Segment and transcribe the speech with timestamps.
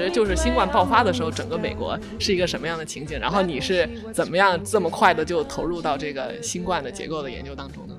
[0.00, 3.18] 时就是新冠爆发的时候，整个美国是一个什么样的情景？
[3.18, 7.94] 然后你是怎么样这么快的就投入到这个新冠的结构的研究当中呢？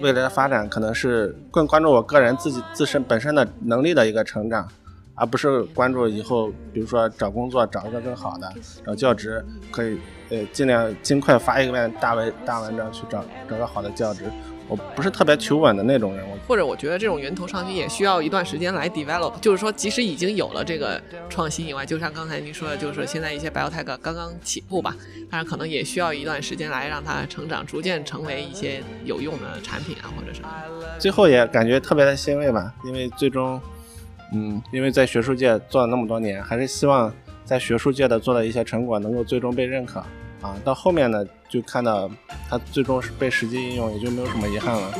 [0.00, 4.68] 未来的发展可能是更关注我个人自己自身本身的能力的一个成长，
[5.14, 8.52] 而不是关注以后，比如说找工作找一个更好的，
[8.84, 9.98] 找教职可以
[10.30, 14.24] 呃尽量尽快发一篇大文大文章去找找个好的教职。
[14.66, 24.96] 我不是特别求稳的那种人，我或者我觉得这种源头创新也需要一段时间来 develop，就是说即使已经有了这个创新以外，就像刚才您说的，就是现在一些 biotech 刚刚起步吧，
[25.30, 30.48] 但是可能也需要一段时间来让它成长，逐渐成为一些有用的产品啊，或者什么。
[30.98, 33.60] 最后也感觉特别的欣慰吧，因为最终，
[34.32, 37.12] 嗯，因为在学术界做了那么多年，还是希望
[37.44, 40.02] 在学术界的做的一些成果能够最终被认可。
[40.44, 42.10] 啊，到后面呢，就看到
[42.50, 44.92] 它最终是被实际应用，也就没有什么遗憾了。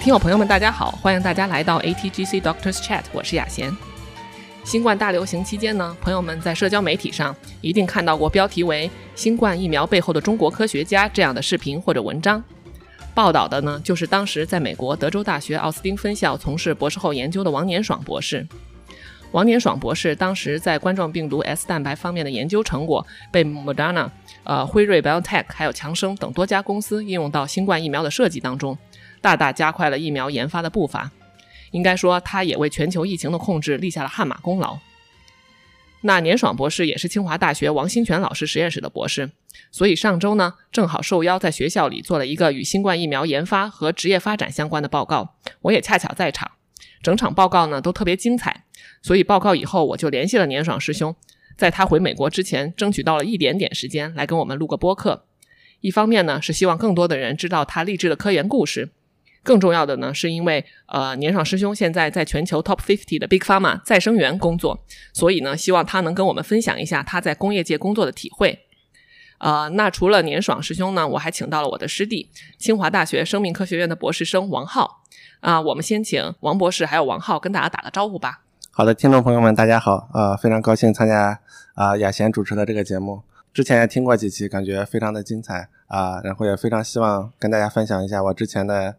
[0.00, 3.76] 听友朋友们，大家好，欢迎大家来到 ATGC Doctors Chat，我是雅贤。
[4.62, 12.40] 新冠大流行期间呢，朋友们在社交媒体上一定看到过标题为“新冠疫苗背后的中国科学家”这样的视频或者文章，
[13.12, 18.46] 报道的呢就是当时在美国德州大学奥斯汀分校从事博士后研究的王年爽博士。
[19.34, 24.08] 王年爽博士当时在冠状病毒 S 蛋白方面的研究成果被 Moderna、
[24.44, 28.78] 呃辉瑞 Biotech 还有强生等多家公司应用到新冠疫苗的设计当中，
[29.20, 31.10] 大大加快了疫苗研发的步伐。
[31.72, 34.78] 应该说，他也为全球疫情的控制立下了汗马功劳。
[36.02, 39.32] 那年爽博士也是清华大学王新全老师实验室的博士，
[39.72, 46.52] 所以上周呢，正好受邀在学校里做了一个与新冠疫苗研发和职业发展相关的报告，我也恰巧在场。
[47.02, 48.63] 整场报告呢都特别精彩，
[49.02, 51.14] 所以报告以后我就联系了年爽师兄，
[51.56, 55.26] 在他回美国之前，争取到了一点点时间来跟我们录个播客。
[55.80, 58.90] 一方面呢是希望更多的人知道他励志的科研故事，
[59.42, 68.60] 更重要的呢是因为呃年爽师兄现在在全球 Top Fifty 的 Big Pharma 再生源工作，所以呢希望他能跟我们分享一下他在工业界工作的体会。
[69.38, 75.02] 呃，那除了年爽师兄呢，我还请到了我的师弟，清华大学生命科学院的博士生王浩。
[75.40, 78.43] 啊，我们先请王博士还有王浩跟大家打个招呼吧。
[78.76, 81.38] 好的，听众朋友们，大家好，呃，非常高兴参加
[81.74, 88.96] 啊雅贤主持的这个节目，之前也听过几期，感觉非常的精彩啊，然后也非常希望跟大家分享一下我之前的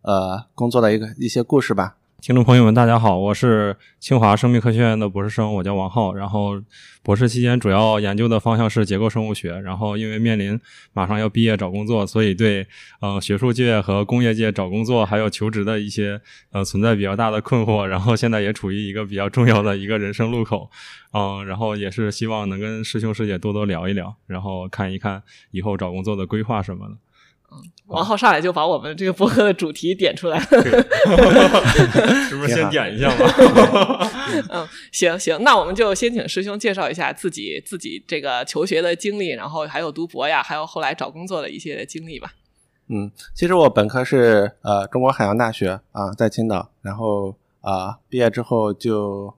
[0.00, 1.96] 呃工作的一个一些故事吧。
[2.20, 6.12] 听众朋友们，大家好，我是清华生命科学院的博士生，我叫王浩。
[6.12, 6.60] 然后
[7.00, 9.52] 博士期间主要研究的方向是结构生物学。
[9.60, 10.58] 然后因为面临
[10.92, 12.66] 马上要毕业找工作，所以对
[13.00, 16.20] 呃学术界和工业界找工作还有求职的一些
[16.50, 17.84] 呃存在比较大的困惑。
[17.84, 20.68] 然后现在也处于一个比较重要的一个人生路口，
[21.12, 26.96] 嗯，然后也是希望能跟师兄师姐多多聊一聊，然后看一看以后找工作的规划什么的。
[27.50, 30.44] 嗯，王浩上来就把我们这个博客的主题点出来了，
[32.28, 34.10] 是不是先点一下吧？
[34.52, 42.32] 嗯，行行，那我们就先请师兄介绍一下自己自己这个求学的经历，然后还有读博呀，还有后来找工作的一些经历吧。
[42.88, 49.32] 嗯，其实我本科是呃中国海洋大学啊，在青岛，然后啊毕业之后就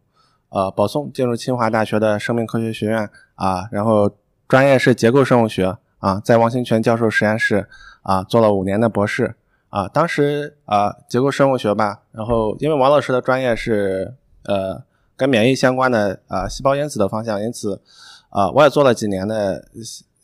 [0.48, 4.10] 呃保送进入清华大学的生命科学学院啊，然后
[4.48, 7.68] 专业是结构生物学啊，在王兴全教授实验室。
[8.02, 9.34] 啊，做了五年的博士
[9.68, 14.82] 啊，当时啊，结构生物学吧，然后因为王老师的专业是呃
[15.18, 17.82] 跟免疫相关的啊细胞因子的方向，因此
[18.30, 19.66] 啊我也做了几年的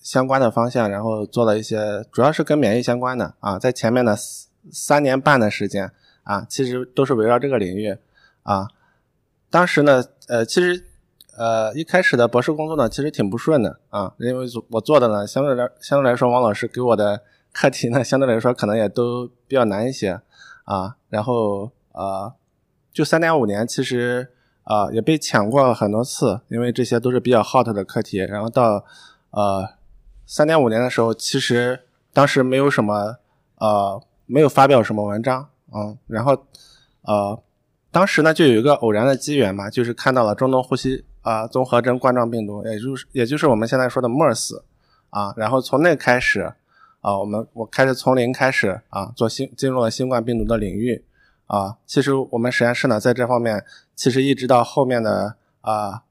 [0.01, 4.17] 相关的方向，然后做了一些主要是跟免疫相关的啊，在前面的
[4.73, 5.93] 三年半的时间
[6.23, 7.95] 啊，其实都是围绕这个领域
[8.43, 8.69] 啊。
[9.51, 10.83] 当时呢，呃，其实
[11.37, 17.23] 呃一开始的博士工作呢，其实挺不顺的啊，因为我做的呢，相对来相对来说，王老师给我的。
[17.59, 20.21] 课题呢，相对来说可能也都比较难一些
[20.65, 20.97] 啊。
[21.09, 22.31] 然后呃，
[22.93, 24.29] 就三点五年，其实
[24.65, 28.19] 啊也被抢过很多次，因为这些都是比较 hot 的课题。
[28.19, 28.85] 然后到
[29.31, 29.71] 呃
[30.27, 31.81] 三点五年的时候，其实
[32.13, 33.17] 当时没有什么
[33.55, 35.97] 呃没有发表什么文章嗯。
[36.09, 36.33] 然后
[37.05, 37.43] 呃
[37.91, 44.63] 当时呢就有一个偶然的机缘嘛，就是看到了中东呼吸啊综合征冠状病毒，也就是也就是我们现在说的 MERS
[45.11, 45.35] 啊。
[45.37, 46.55] 然后从那开始。
[47.03, 51.05] 啊，我们我开始从零开始啊，做新进入了新冠病毒的领域
[51.47, 51.77] 啊。
[51.87, 53.65] 其实我们实验室呢，在这方面，
[53.95, 56.03] 其实一直到后面的啊，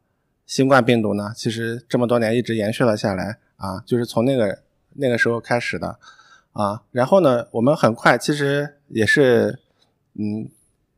[0.46, 4.60] 新冠病毒呢，其实这么多年一直延续了下来啊，就是从那个
[4.94, 6.00] 那个时候开始的
[6.54, 6.84] 啊。
[6.92, 9.60] 然后呢，我们很快其实也是
[10.14, 10.50] 嗯，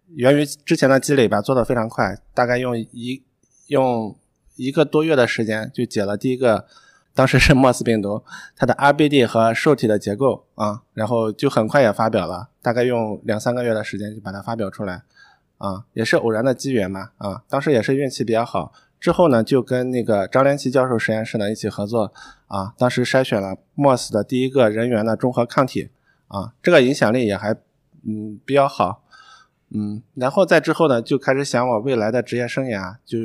[0.09, 3.23] 源于之前的积累吧，做的非常快，大概用一
[3.67, 4.15] 用
[4.55, 6.65] 一个多月的时间就解了第一个。
[7.13, 8.23] 当时是莫斯病毒，
[8.55, 15.01] 它的 RBD 和受体的结构啊，然后就很快也发表了，大概用两三个月的时间就把它发表出来，
[15.57, 22.13] 啊，也是偶然的机缘嘛，啊，当时也是运气比较好，之后呢就跟那个张连奇教授实验室呢一起合作，
[22.45, 25.89] 啊，当时筛选了莫斯的第一个人源的中和抗体，
[26.27, 27.51] 啊，这个影响力也还
[28.05, 29.01] 嗯比较好，
[29.69, 33.17] 嗯，然后在之后呢就开始想我未来的职业生涯，就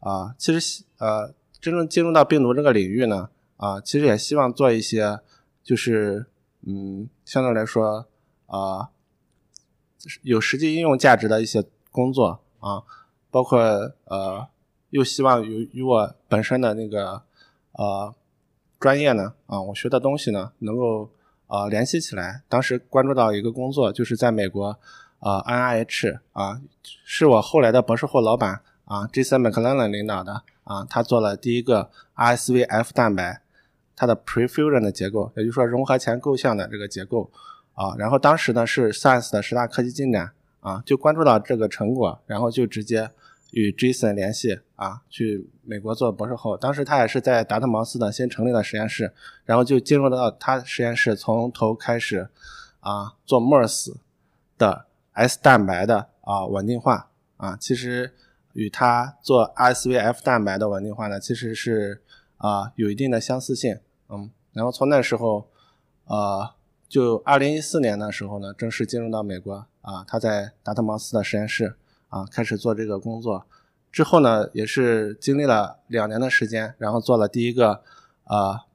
[0.00, 1.34] 啊，其实呃。
[1.62, 3.28] 真正进入到病毒这个领域呢，
[3.58, 5.20] 啊，其实也希望做一些，
[5.62, 6.24] 就是
[6.62, 8.06] 嗯，相对来说
[8.46, 8.88] 啊，
[10.22, 11.62] 有实际应用价值的一些
[11.92, 12.82] 工作啊，
[13.30, 13.60] 包括
[14.04, 14.48] 呃，
[14.88, 17.24] 又希望与与我本身的那个
[17.72, 18.14] 呃
[18.78, 21.10] 专业呢，啊，我学的东西呢，能够
[21.46, 22.42] 啊联系起来。
[22.48, 24.78] 当时关注到一个工作，就是在美国
[25.20, 30.42] 啊，NIH 啊，是我后来的博士后老板啊，Jason McLellan 领导的。
[30.64, 33.42] 啊，他做了第一个 RSV-F 蛋白，
[33.96, 37.28] 它的 prefusion 的结构，也就是说融合前构象的这个结构
[37.74, 37.96] 啊。
[37.98, 40.30] 然后当时呢是 Science 的十大科技进展
[40.60, 43.10] 啊，就关注到这个成果，然后就直接
[43.50, 46.56] 与 Jason 联系啊，去美国做博士后。
[46.56, 49.12] 当时他也是在达特茅斯的新成立的实验室，
[49.44, 52.28] 然后就进入到他实验室，从头开始
[52.78, 53.96] 啊做 MERS
[54.56, 58.14] 的 S 蛋白的啊稳定化啊，其实。
[58.52, 62.02] 与它做 RSV-F 蛋白的稳定化呢，其实是
[62.36, 63.78] 啊有一定的相似性，
[64.08, 65.48] 嗯，然后从那时候，
[66.06, 66.50] 呃，
[66.88, 71.76] 就二零一四年的时候呢，正式进入到美国啊，他在达特茅斯的实验室
[72.08, 73.46] 啊开始做这个工作，
[73.92, 77.84] 之后呢，也是经历了两年的时间，然后做了第一个
[78.24, 78.66] 啊，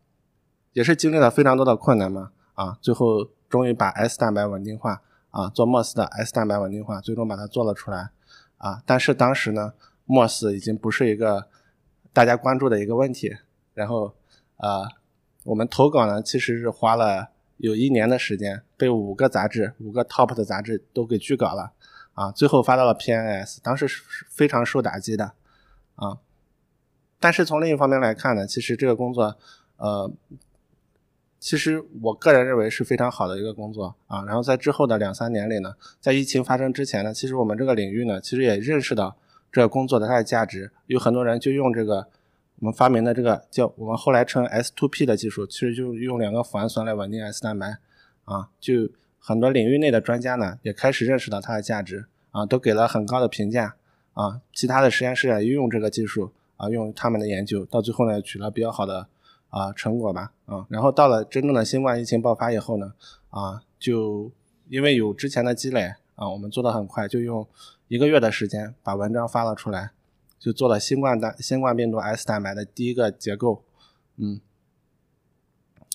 [0.72, 5.02] 也是经历了非常多的困难嘛，啊，最后终于把 S 蛋白稳定化
[5.36, 8.12] 啊，做莫斯的 S 蛋白稳定化，最终把它做了出来。
[8.58, 9.74] 啊，但是当时呢，
[10.06, 11.50] 莫斯已经不是一个
[12.14, 13.36] 大家关注的一个问题。
[13.74, 14.16] 然后，
[14.56, 14.88] 呃，
[15.44, 21.74] 我们投稿呢，其实是花了有一年的时间，被五个杂志、五个 top 的杂志都给拒稿了。
[22.14, 25.34] 啊，最后发到了 PNS，当时是非常受打击的。
[25.96, 26.20] 啊，
[27.20, 29.36] 但是从另一方面来看呢，其实这个工作，
[29.76, 30.10] 呃。
[31.40, 39.16] 其实我个人认为是非常好的一个工作啊，然后在之后的两三年里呢，在疫情发生之前呢，其实我们这个领域呢，其实也认识到
[39.52, 42.08] 这个工作的它的价值，有很多人就用这个
[42.60, 47.78] 我们发明的这个叫我们后来称 S2P 的技术，其实就用两个脯氨酸来稳定 S 蛋白
[48.24, 48.90] 啊，就
[49.20, 53.76] 很多领域内的专家呢也开始认识到它的价值啊，都给了很高的评价
[54.14, 59.08] 啊，其他的实验室也用这个技术啊，用他们的研究，到最后呢取了比较好的。
[59.56, 62.92] 啊，成果吧，啊，然后到了真正的新冠疫情爆发以后呢，
[63.30, 64.30] 啊，就
[64.68, 67.48] 因为有之前的积累啊，我们做的很快，就用
[67.88, 69.92] 一个月的时间把文章发了出来，
[70.38, 73.64] 就做了新冠蛋新冠病毒 S 蛋白的第一个结构，
[74.18, 74.42] 嗯，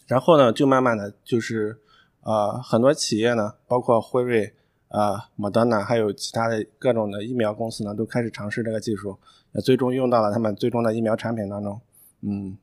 [0.07, 1.81] 然后呢，就慢慢的就是，
[2.23, 4.55] 呃，很多企业呢，包括辉瑞、
[4.89, 9.19] 啊，莫德纳，还有其他的各种的疫苗公司呢，都开始尝试这个技术，
[9.53, 11.79] 也最终用到了他们最终的疫苗产品当中，
[12.23, 12.57] 嗯。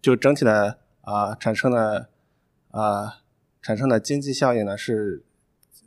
[0.00, 2.08] 就整体的啊产生的
[2.70, 3.20] 啊
[3.62, 5.22] 产生的经济效应呢是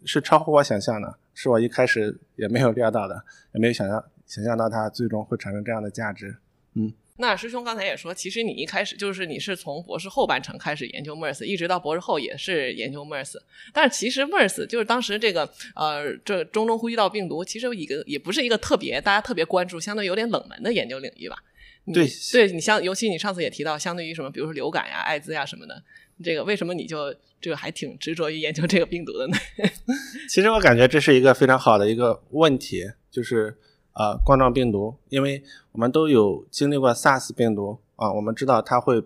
[0.05, 3.23] 是超乎我想象的，是我一开始也没有料到的，
[3.53, 6.37] 也没有想象想象到它最终会产生这样的价值。
[6.75, 13.35] 嗯，那师兄刚才也说，其实你一开始就是你是从博士后半程开始研究 MERS，一直到博士后也是研究 MERS，
[13.71, 21.37] 但是其实 MERS 就是当时这个呃这中东呼吸道病毒，其实一个也不是一个特别大家特别关注，相对有点冷门的研究领域吧。
[21.91, 25.83] 对，对你像，尤其你上次也提到，相对于什么，比如说流感呀、艾滋呀什么的，
[26.23, 29.35] 这个为什么你就这个还挺执着于研究这个病毒的呢？
[30.29, 33.57] 其实我感觉这是一个非常好的一个问题，就是
[33.95, 39.03] 呃冠状病毒，因为我们都有经历过 SARS 病毒啊，我们知道它会，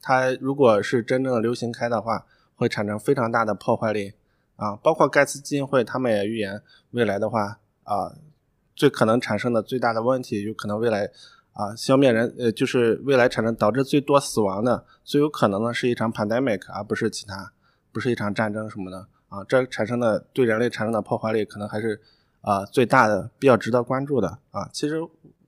[0.00, 2.24] 它如果是真正的流行开的话，
[2.54, 4.12] 会产生非常大的破坏力
[4.54, 6.62] 啊，包括盖茨基金会他们也预言
[6.92, 8.14] 未来的话啊，
[8.76, 11.10] 最可能产生的最大的问题，有可能未来。
[11.52, 17.52] 啊，消灭人，呃，就是未来产生导致最多死亡的，最有可能的是一场 pandemic，而不是其他，
[17.92, 19.44] 不是一场战争什么的啊。
[19.46, 22.00] 这产生的对人类产生的破坏力，可能还是
[22.40, 24.68] 啊最大的，比较值得关注的啊。
[24.72, 24.96] 其实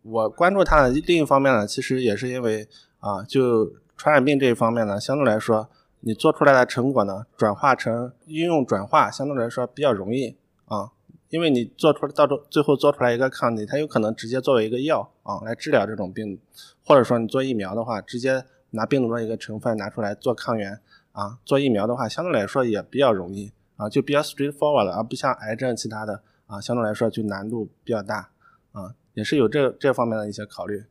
[0.02, 2.68] 我关注它的另一方面呢，其实也是因为
[3.00, 5.68] 啊，就传染病这一方面呢，相对来说，
[6.00, 10.90] 你做出来的成果呢，转化成应用转化，相对来说比较容易啊。
[11.34, 16.38] 因为你做出到最后做出来一个抗体，它有可能直接作为一个药啊来治疗这种病，
[16.86, 20.78] 或者说你做疫苗的话，直接拿病毒的一个成分拿出来做抗原
[21.10, 28.30] 啊，做疫苗的话相对来说也比较容易啊，就比较 straightforward，了而不像癌症其他的啊，相对来说就难度比较大
[28.70, 30.84] 啊，也是有这这方面的一些考虑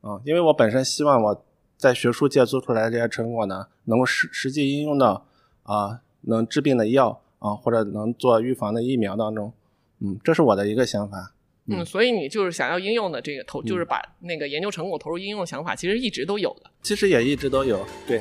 [0.00, 1.44] 啊，因为我本身希望我
[1.76, 5.26] 在学术界做出来的这些成果呢，能够实实际应用到
[5.64, 9.52] 啊能治病的药啊或者能做预防的疫苗当中，
[10.00, 11.34] 嗯，这是我的一个想法。
[11.66, 16.70] 嗯，所以你就是想要应用的这个投，就是把那个研究成果投入应用的想法，其实一直都有的。
[16.82, 18.20] 其实也一直都有，对。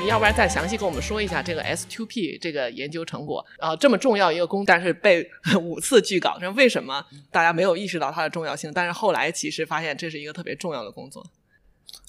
[0.00, 5.28] 你要不然再详细跟我们说一下这个 S2P 这个研究成果啊，这么重要一个工，但是被
[5.60, 8.70] 五次拒稿，那为什么大家没有意识到它的重要性？
[8.72, 11.26] 但是后来其实发现这是一个特别重要的工作。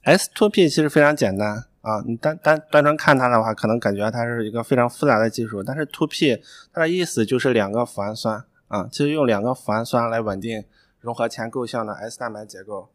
[0.04, 1.66] S2P 其实非常简单。
[1.88, 5.64] 啊，你单单单纯看它的话，可能感觉它是一个非常复杂的技术。
[5.64, 10.66] 但是 Two P 它的意思就是两个脯氨酸啊，其实用两个脯氨酸来稳定
[11.00, 12.90] 融合前构象的 S 蛋白结构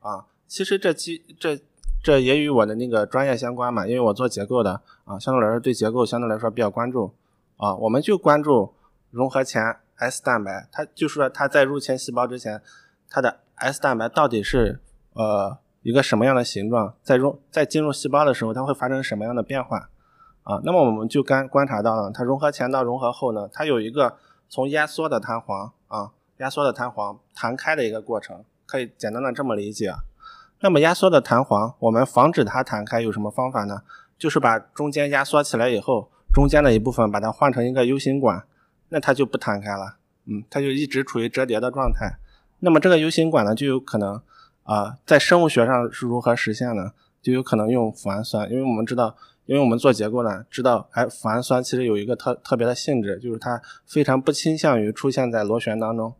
[0.00, 0.24] 啊。
[0.46, 1.60] 其实这其这
[2.02, 7.12] 这也与我的那个专业相关嘛，因为我做结构的啊，相对来说对结构相对来说比较关注
[7.58, 7.76] 啊。
[7.76, 8.72] 我们就关注
[9.10, 12.62] 融合前 S 蛋白，它就说它在入侵细胞之前，
[13.10, 14.80] 它的 S 蛋白到底是
[15.12, 15.58] 呃。
[15.88, 19.88] 一个什么样的形状，在融在进入细胞的时候，它会发生什么样的变化
[20.42, 20.60] 啊？
[20.62, 24.18] 那么我们就观观察到了，它融合前到融合后呢，它有一个
[24.50, 29.90] 从压缩的弹簧啊，压缩的弹簧弹开的一个过程，可以简单的这么理解。
[30.60, 33.80] 那么压缩的弹簧，我们防止它弹开有什么方法呢？
[34.18, 38.44] 就是把中间压缩起来以后，中间的一部分把它换成一个 U 型管，
[38.90, 42.18] 那它就不弹开了，嗯，它就一直处于折叠的状态。
[42.58, 44.20] 那么这个 U 型管呢，就有可能。
[44.68, 46.92] 啊，在生物学上是如何实现呢？
[47.22, 56.12] 就有可能用脯氨酸，因为我们知道，因为我们做结构呢，知道，哎，脯氨酸其实有一个特特别的性质，就是它非常不倾向于出现在螺旋当中。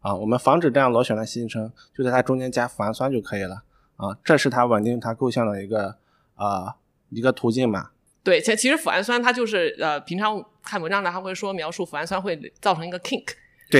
[0.00, 3.62] 啊，我们防止这样螺旋的形成，就在它中间加脯氨酸就可以了。
[3.96, 5.96] 啊，这是它稳定它构象的一个
[6.34, 6.76] 啊
[7.08, 7.88] 一个途径嘛。
[8.22, 13.28] 对，其其实脯氨酸它就是呃，平常看文章的他会说描述脯氨酸会造成一个 kink。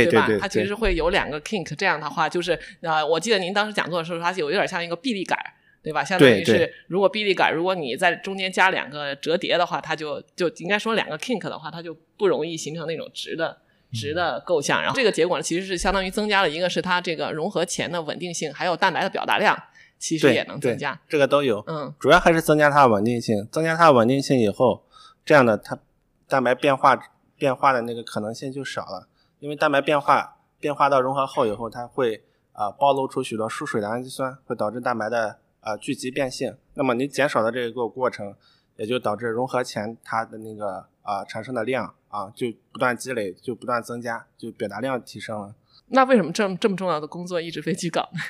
[0.05, 0.29] 对吧？
[0.41, 5.39] 它其实会有两个 kink，这样的话就是呃，我记得您当时讲座的时候，它有有点像一个臂力杆，
[5.83, 6.03] 对吧？
[6.03, 13.57] 相当于是如果臂力杆，如果你在中间加两个折叠的话，它就就应该说两个 kink 的话，它就不容易形成那种直的
[13.93, 14.81] 直的构象。
[14.81, 19.57] 然后这个结果呢，其实是相当于增加了一个是它这个融合前的稳定性，还有蛋白的表达量，
[19.99, 20.99] 其实也能增加。
[21.09, 23.47] 这个都有，嗯，主要还是增加它的稳定性。
[23.53, 24.85] 增加它的稳定性以后，
[25.25, 25.79] 这样的它
[26.27, 26.99] 蛋白变化
[27.37, 29.09] 变化的那个可能性就少了，
[29.45, 30.31] 因为蛋白变化。
[30.61, 36.57] 变化到融合后以后，它会啊暴露出许多疏水的氨基酸，会导致蛋白的啊聚集变性。
[36.73, 38.35] 那么你减少的这个过程，
[38.77, 45.55] 也就导致融合前它的那个啊产生的量啊就不断积累，就不断增加，就表达量提升了。
[45.89, 48.21] 那为什么这么这么重要的工作一直被拒稿呢？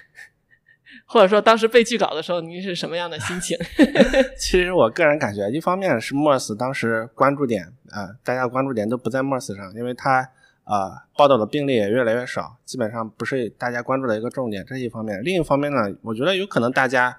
[1.06, 3.56] 或者说当时被拒稿的时候，您是什么样的心情？
[4.36, 10.28] 其实我个人感觉，一方面是 Mors 当时关注点啊，大家关注点都不在 Mors 上，因为它。
[10.64, 15.22] 啊，报道的病例也越来越少，基本上不是大家关注的一个重点，这是一方面。
[15.22, 17.16] 另一方面呢，我觉得有可能大家，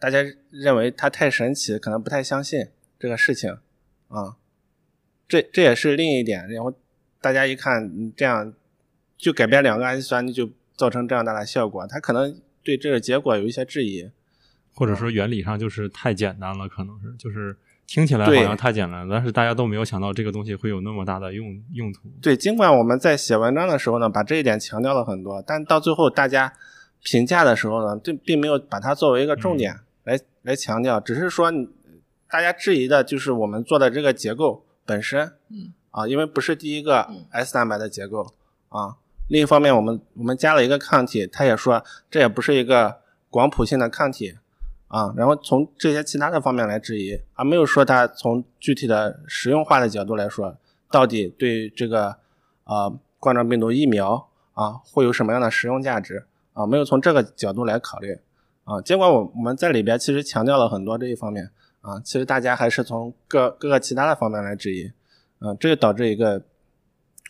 [0.00, 0.18] 大家
[0.50, 2.66] 认为它太神奇，可能不太相信
[2.98, 3.56] 这个事情，
[4.08, 4.36] 啊，
[5.28, 6.48] 这这也是另一点。
[6.48, 6.74] 然后
[7.20, 8.52] 大家一看，你这样
[9.16, 14.10] 就改变两个氨基酸，就造成这样大的效果，他可能对这个结果有一些质疑，
[14.74, 17.56] 或者说原理上就是太简单了，可能是就是。
[17.86, 22.00] 听起来好像太简单，但是大家都没有想到这个东西会有那么大的用用途。
[22.20, 26.52] 对，尽管我们在写文章的时候呢，把这一点强调了很多，但到最后大家
[27.04, 31.52] 评价的时候呢，这并没有把它作为一个重点来来强调，只是说
[32.28, 38.34] 大家质疑的就是我们做的这个结构本身，嗯，啊，因为不是第一个 S 蛋白的结构
[38.68, 38.96] 啊。
[39.28, 42.96] 另一方面，我们我们加了一个抗体，他也说这也不是一个
[43.30, 44.34] 广谱性的抗体。
[44.88, 50.56] 啊，然后从这些其他的方面来质疑，而没有说它从具体的实用化的角度来说，
[50.90, 52.16] 到底对这个
[52.64, 56.64] 呃冠状病毒疫苗啊会有什么样的实用价值啊？
[56.64, 58.16] 没有从这个角度来考虑
[58.64, 58.80] 啊。
[58.80, 61.50] 尽管我我们在里边其实强调了很多这一方面
[61.80, 64.92] 啊，其实大家还是从各各个其他的方面来质疑，
[65.40, 66.40] 嗯，这就导致一个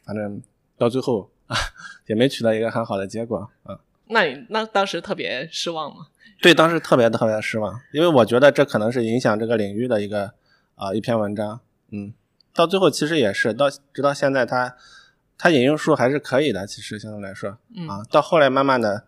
[0.04, 0.42] 反正
[0.76, 1.56] 到最后啊
[2.06, 3.80] 也没取得一个很好的结果啊。
[4.08, 6.06] 那你那当时特别失望吗？
[6.40, 10.32] 对，当时特别特别失望，因为我觉得这可能是影响这个领域的一个
[10.74, 12.12] 啊一篇文章，嗯，
[12.54, 14.76] 到最后其实也是到直到现在，它
[15.38, 17.50] 它引用数还是可以的，其实相对来说，
[17.88, 19.04] 啊，到后来慢慢的，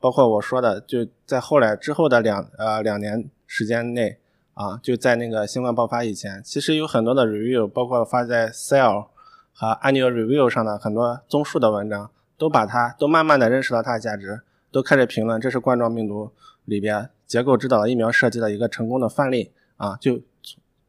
[0.00, 4.18] 包括我说的，就在后来之后的两呃两年时间内
[4.54, 9.08] 啊，就在那个新冠爆发以前，其实有很多的 review，包括发在 Cell
[9.52, 16.32] 和 Annual Review 上的很多综述的文章，都把它都慢慢的认识到它的价值，都开始评论这是冠状病毒。
[16.68, 20.20] 里边结构指导疫苗设计的一个成功的范例啊，就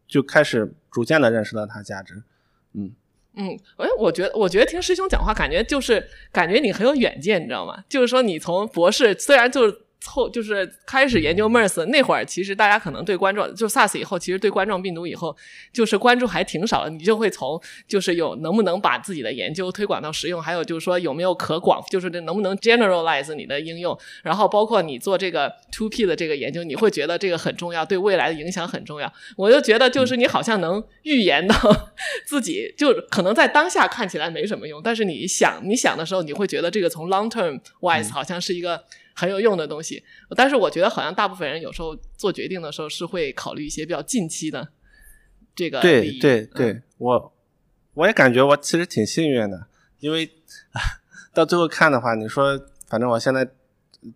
[0.07, 2.21] 就开始逐渐的认识到它价值，
[2.73, 2.93] 嗯
[3.33, 7.83] 嗯，哎，我觉得，我觉得听师兄讲话，感觉就是感觉你很有远见，你知道吗？
[7.89, 9.81] 就是说，你从博士虽然就是。
[10.05, 15.35] 后就是开始研究 MERS 那会儿，其实大家可能对冠状就 SARS 以后，其实对冠状病毒以后
[15.73, 16.89] 就是关注还挺少的。
[16.89, 29.11] 你就会从就是有能不能把自己的研究推广到实用，还有就是说有没有可广，就是这能不能 generalize 你的应用，然后包括你做这个 two P 的这个研究，你会觉得这个很重要，对未来的影响很重要。
[29.35, 31.55] 我就觉得就是你好像能预言到
[32.25, 38.81] 自己，就可能在当下看起来没什么用，但是你想你想的时候，你会觉得这个从 long term wise 好像是一个。
[39.19, 40.01] 很有用的东西，
[40.33, 44.69] 但是我觉得好像大部分人有时候做决定的时候是会考虑一些比较近期的
[45.53, 47.33] 这个对对对，我
[47.95, 49.67] 我也感觉我其实挺幸运的，
[49.99, 50.31] 因为
[51.35, 52.57] 到最后看的话，你说
[52.87, 53.45] 反正我现在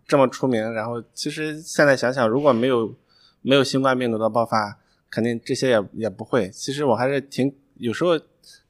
[0.08, 2.96] 这么出名，然后其实现在想想，如果没有
[3.42, 4.78] 没有新冠病毒的爆发，
[5.10, 6.48] 肯定这些也也不会。
[6.48, 8.18] 其实我还是挺有时候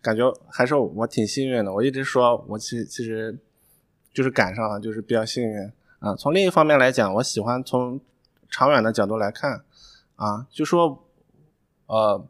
[0.02, 1.72] 感觉还是我挺幸运的。
[1.72, 3.38] 我一直说我其其实
[4.12, 5.72] 就是赶上了，就是比较幸运。
[6.04, 7.98] 啊，从另一方面来讲，我喜欢从
[8.50, 9.64] 长远的角度来看，
[10.16, 11.02] 啊，就说，
[11.86, 12.22] 呃，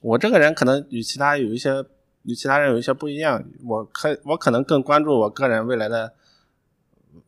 [0.00, 1.84] 我这个人可能与其他有一些
[2.22, 6.12] 与其他人有一些不一样，我可我可能更关注我个人未来的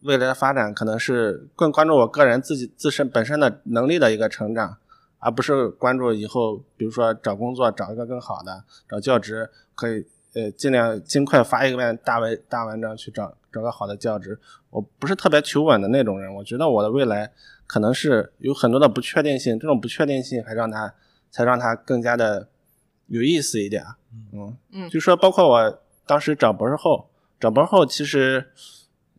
[0.03, 4.77] 未来的发展，可能是更关注我个人自己自身本身的能力的一个成长，
[5.19, 10.07] 而不是关注以后，比如说找工作找一个更好的，找教职可以。
[10.35, 14.37] 呃，尽量尽快发一个篇大文大文章去找找个好的教职。
[14.71, 17.31] 我不是特别求稳的那种人，我觉得我的未来
[17.69, 20.93] 可能是有很多的不确定性，这种不确定性还让他
[21.31, 22.49] 才让他更加的
[23.07, 23.85] 有意思一点。
[24.33, 28.49] 嗯嗯，就说包括我当时找博士后，找博士后其实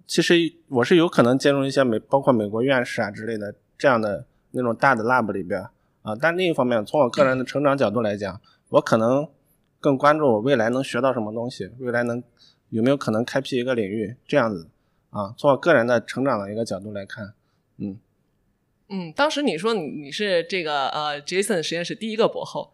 [0.06, 0.36] 其实
[0.68, 5.62] 我是有可能进入一些美包括美国院士啊之类的这样的那种大的 lab 里边
[6.02, 6.14] 啊。
[6.20, 9.26] 但另一方面，从我个人的成长角度来讲，我可能。
[9.86, 12.24] 更关注我未来能学到什么东西，未来能
[12.70, 14.68] 有没有可能开辟一个领域，这样子
[15.12, 17.34] 啊，从我个人的成长的一个角度来看，
[17.78, 18.00] 嗯
[18.90, 22.72] 嗯，当时你说你你是这个呃 Jason 实验室第一个博后。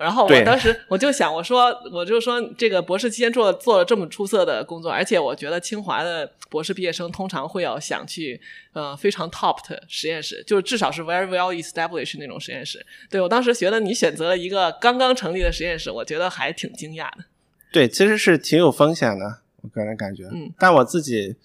[0.00, 8.40] 然后我当时我就想，我说我就说这个博士期间做做了这么出色的工作，而且我觉得清华的博士毕业生通常会要想去
[8.72, 12.84] 呃非常 top 的实验室，就是至少是 very well established 那种实验室。
[13.10, 17.24] 对我当时觉得你选择了一个刚刚成立的实验室，我觉得还挺惊讶的。
[17.70, 20.24] 对，其实是挺有风险的，我个人感觉。
[20.32, 20.50] 嗯。
[20.58, 21.36] 但我自己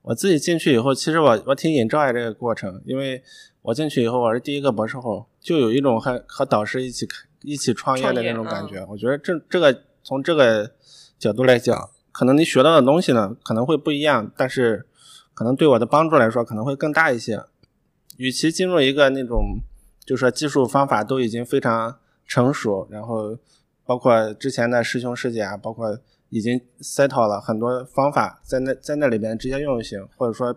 [0.00, 3.22] 我自己进去以后，其实我我挺 enjoy 这个过程，因为
[3.60, 7.18] 我进去以后我是第一个博士后，就有一种和和导师一起开。
[7.42, 10.70] 一起创业的那种感觉，我觉得这这个从这个
[11.18, 14.86] 角度来讲，可能你学到的东西呢可能会不一样，但是
[15.34, 17.42] 可能对我的帮助来说可能会更大一些。
[18.16, 19.58] 与其进入一个那种，
[20.04, 23.36] 就是说技术方法都已经非常成熟，然后
[23.84, 30.52] 包括之前的师兄师姐啊，包括已经 settle 了很多方法在那在那里边直接用就行，或者说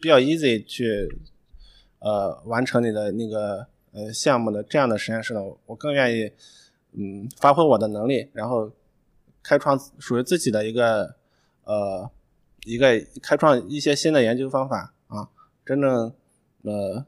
[0.00, 1.08] 比较 easy 去
[2.00, 3.68] 呃完成你的那个。
[3.96, 6.30] 呃，项目的这样的实验室呢，我更愿意，
[6.92, 8.70] 嗯，发挥我的能力，然后
[9.42, 11.14] 开创属于自己的一个
[11.64, 12.10] 呃
[12.66, 12.88] 一个
[13.22, 15.30] 开创一些新的研究方法啊，
[15.64, 16.12] 真正
[16.62, 17.06] 呃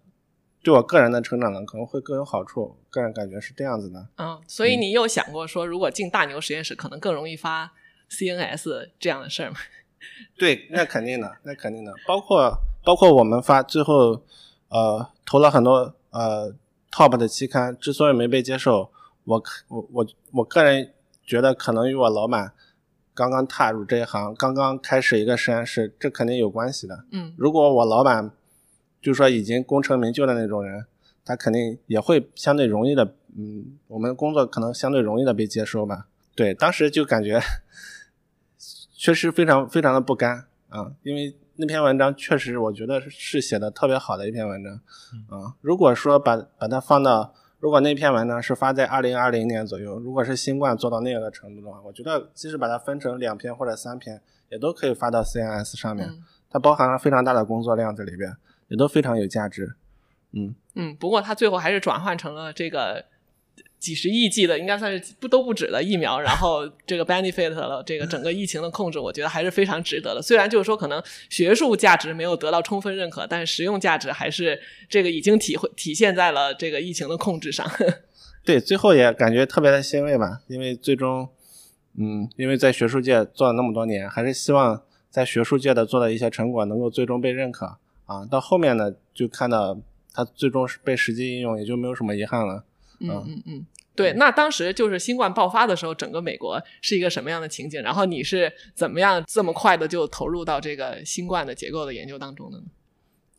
[0.63, 4.09] 对我个人的成长呢可能会更有好处，个人感觉是这样子的。
[4.17, 7.71] 嗯，所以你有想过说，如果进大牛实验室，可能更容易发
[8.09, 9.59] CNS 这样的事儿吗？
[10.39, 14.23] 对，那肯定的，那肯定的，包括包括我们发最后
[14.69, 16.55] 呃投了很多呃。
[16.91, 18.91] Top 的期刊之所以没被接受，
[19.25, 22.53] 我我我我个人觉得可能与我老板
[23.15, 27.05] 刚刚踏入这一行，刚刚开始一个实验室，这肯定有关系的。
[27.13, 28.31] 嗯，如果我老板
[29.03, 30.87] 就说已经功成名就的那种人，
[31.25, 36.07] 他肯定也会相对容易的，嗯，我们工作可能相对容易的被接收吧。
[36.35, 37.39] 对，当时就感觉
[38.97, 41.37] 确实非常非常的不甘啊，因为。
[41.61, 44.73] 那篇文章确实，我觉得是写的特别好的一篇文章，
[45.27, 56.09] 啊，如果说把把它放到，如果那篇文章是发在二零二零年左右，如果是新冠做到那样的程度的话，我觉得即使把它分成两篇或者三篇，也都可以发到 CNS 上面，
[56.49, 58.37] 它包含了非常大的工作量在里边，
[58.69, 59.75] 也都非常有价值，
[60.33, 60.55] 嗯。
[60.77, 63.05] 嗯，不过它最后还是转换成了这个。
[63.79, 70.21] 几十亿剂的应该算是不都不止的疫苗，然后这个 benefit 了这个整个疫情的控制，我觉得还是非常值得的。
[70.21, 77.65] 虽然就是说可能学术价值没有得到充分认可，但是实用价值还是这个已经体会体现在了这个疫情的控制上。
[78.45, 81.29] 对，最后也感觉特别的欣慰吧，因为最终，
[81.99, 88.25] 嗯，因为在学术界做了那么多年，还是希望在学术界的做的一些成果能够最终被认可啊。
[88.25, 89.79] 到后面呢，就看到
[90.15, 92.65] 它最终是被实际应用，也就没有什么遗憾了。
[93.01, 93.67] 嗯嗯嗯。
[93.95, 97.83] 对，那当时就是新冠爆发的时候，整个美国是一个什么样的情景？
[97.83, 102.65] 然后你是怎么样这么快的就投入到这个新冠的结构的研究当中的呢？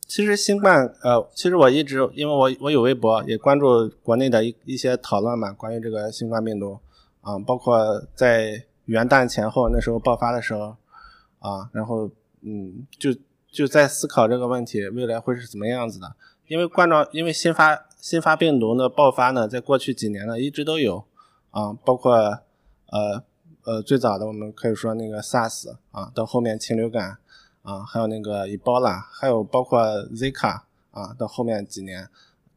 [0.06, 6.78] 其实新冠，呃，其实我一直因为我我有微博，也关注国内的一一些讨论嘛，关于这个新冠病毒
[7.22, 7.78] 啊，包括
[8.14, 10.76] 在元旦前后那时候爆发的时候
[11.38, 12.10] 啊，然后
[12.42, 13.10] 嗯，就
[13.50, 16.16] 就在思考这个问题，未来会是怎么样子的？
[16.50, 21.04] 因为冠状，因为新发新发病毒的爆发呢，在过去几年呢一直都有
[21.52, 23.22] 啊，包括呃
[23.62, 27.18] 呃最早的我们可以说那个 SARS 啊，到后面禽流感。
[27.62, 29.78] 啊，还有那个 Ebola，，还有包括
[30.14, 32.08] Zika 啊，到后面几年，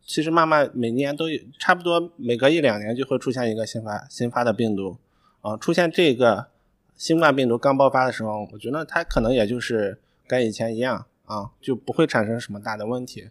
[0.02, 4.98] 其实慢慢每年都有，差不多每隔一两年就会出现一个新发新发的病毒
[5.42, 5.58] 啊。
[5.58, 6.48] 出现这个
[6.96, 13.30] 新冠病毒刚爆发的时候，我觉得它可能也就是跟以前一样啊，就不会产生什么大的问题，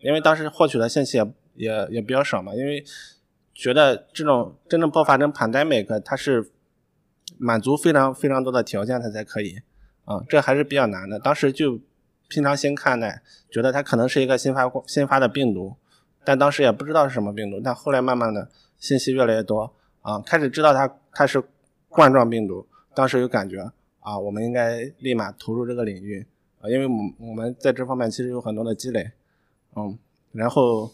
[0.00, 2.84] 因为当时获取的信息也也也比较少嘛，因为
[3.54, 6.50] 觉得这种真正爆发成 pandemic，它是
[7.38, 9.58] 满足非常非常多的条件，它才可以。
[10.06, 11.18] 啊，这还是比较难的。
[11.20, 11.78] 当时就
[12.28, 15.76] 平常心看待，觉得它可能是一个新发新发的病毒，
[16.24, 17.60] 但当时也不知道是什么病毒。
[17.62, 21.40] 但后来慢慢的信息越来越多，啊，开始知道它它是
[21.88, 22.66] 冠状病毒。
[22.92, 26.26] 当时有感觉啊，我们应该立马投入这个领域
[26.60, 29.12] 啊，因为我我们在这方面其实有很多的积累，
[29.76, 29.98] 嗯，
[30.32, 30.90] 然后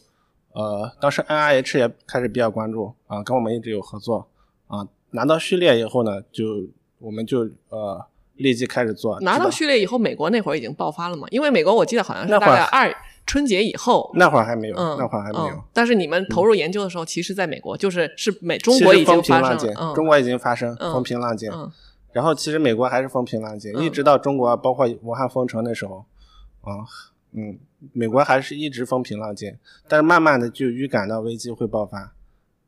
[0.53, 4.27] 呃，当时 NIH 也开始比较关注啊，跟我们一直有合作
[4.69, 4.87] 啊。
[5.11, 6.67] 拿到序列以后呢，就
[6.99, 8.07] 我们就呃。
[8.37, 11.27] 立即开始做，拿到序列以后，美国那会儿已经爆发了嘛？
[11.31, 15.65] 因为美国我记得好像是大概二春节以后，那会儿还没有，那会儿还没有。
[15.73, 21.51] 但是你们投入研究的时候，其实在美国就是是美中国已经发生，中国已经发生风平浪静。
[22.13, 26.05] 然后其实美国还是风平浪静，一直到中国包括武汉封城的时候，
[26.61, 26.85] 啊，
[27.37, 27.59] 嗯，
[27.93, 32.13] 美国还是一直风平浪静，但是慢慢的就预感到危机会爆发，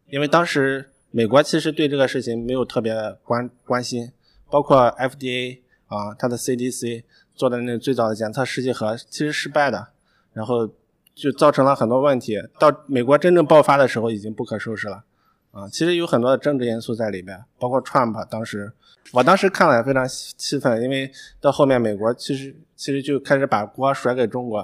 [0.08, 4.12] 因为当时美国其实对这个事情没有特别关关心。
[4.50, 7.02] 包括 FDA 啊，它的 CDC
[7.34, 9.88] 做的那最早的检测试剂盒其实失败的，
[10.32, 10.66] 然后
[11.14, 12.38] 就造成了很多问题。
[12.58, 15.04] 到美国真正爆发的时候，已经不可收拾了
[15.50, 15.68] 啊！
[15.68, 18.72] 其实有很多的政治因素在里边，包括 Trump 当时，
[19.12, 24.58] 我当时看了也非常气愤，因为到后面美国其实其实就开始把锅甩给中国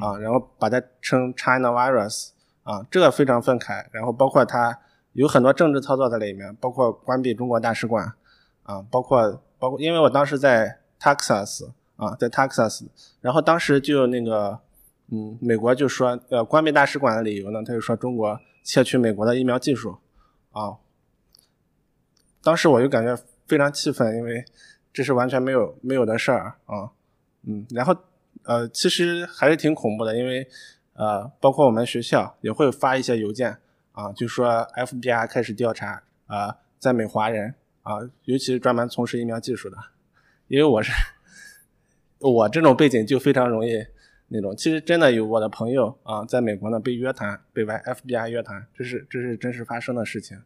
[0.00, 2.30] 啊，然后把它称 China Virus
[2.62, 3.84] 啊，这个非常愤慨。
[3.92, 4.78] 然后包括他
[5.12, 8.12] 有很多政治操作在里面，包括关闭中国大使馆。
[8.62, 12.86] 啊，包括包括，因为我当时在 Texas 啊，在 Texas，
[13.20, 14.56] 然后当时就那个，
[15.10, 19.98] 嗯，美国就说，呃，关闭大使馆的理由呢，他就说中国窃取美国的疫苗技术，
[20.52, 20.78] 啊，
[22.42, 24.44] 当时我就感觉非常气愤，因为
[24.92, 26.90] 这是完全没有没有的事儿啊，
[27.42, 27.96] 嗯，然后
[28.44, 30.48] 呃，其实还是挺恐怖的，因为
[30.94, 33.58] 呃，包括我们学校也会发一些邮件
[33.92, 37.54] 啊，就说 FBI 开始调查啊，在美华人。
[37.82, 39.76] 啊，尤其是专门从事疫苗技术的，
[40.48, 40.92] 因为我是
[42.20, 43.86] 我这种背景就非常容易
[44.32, 44.56] 那种。
[44.56, 50.40] 其实真的有我的朋友啊，在美国呢被约谈，被 FBI 约谈，这是这是真实发生的事情。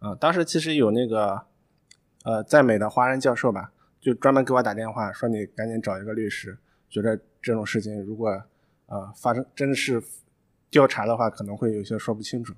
[0.00, 1.40] 啊，当时其实有那个
[2.24, 6.58] 呃在美的华人教授吧，就专门给我打电话说你赶紧找一个律师，
[6.90, 8.28] 觉得这种事情如果
[8.86, 10.02] 呃发生真是
[10.70, 12.54] 调查的话，可能会有些说不清楚。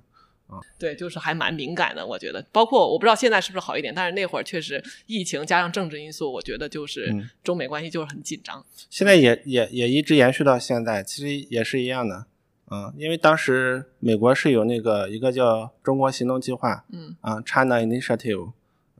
[0.77, 2.45] 对，就是还蛮敏感的，我觉得。
[2.51, 8.65] 包括我不知道现在是不是好一点，但是那会儿确实疫情加上政治因素，我觉得就是中美关系就是很紧张。
[8.89, 12.25] 现在也也也一直延续到现在，其实也是一样的。
[12.69, 18.51] 嗯，因为当时美国是有那个一个叫中国行动计划，嗯啊，China Initiative，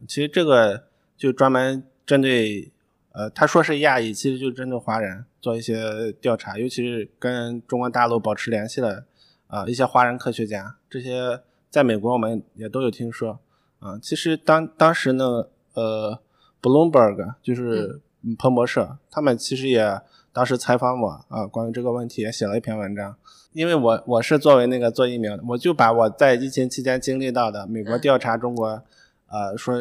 [0.07, 0.85] 其实这个
[1.17, 2.69] 就专门针对
[3.13, 9.05] 呃，他说是亚裔，其实就针对华人做一些调查，尤其是跟中国大陆保持联系的。
[9.51, 13.37] 啊，一些华人科学家，这些在美国我们也都有听说。
[13.79, 16.17] 啊，其实当当时呢，呃
[16.61, 17.99] ，Bloomberg 就是
[18.39, 19.99] 彭博社，他们其实也
[20.31, 23.17] 当时采访我啊，关于这个问题也写了一篇文章。
[23.51, 28.81] 因为我我是作为那个做疫苗的，我就把我在疫情期间经历到的美国调查中国，
[29.27, 29.75] 呃，说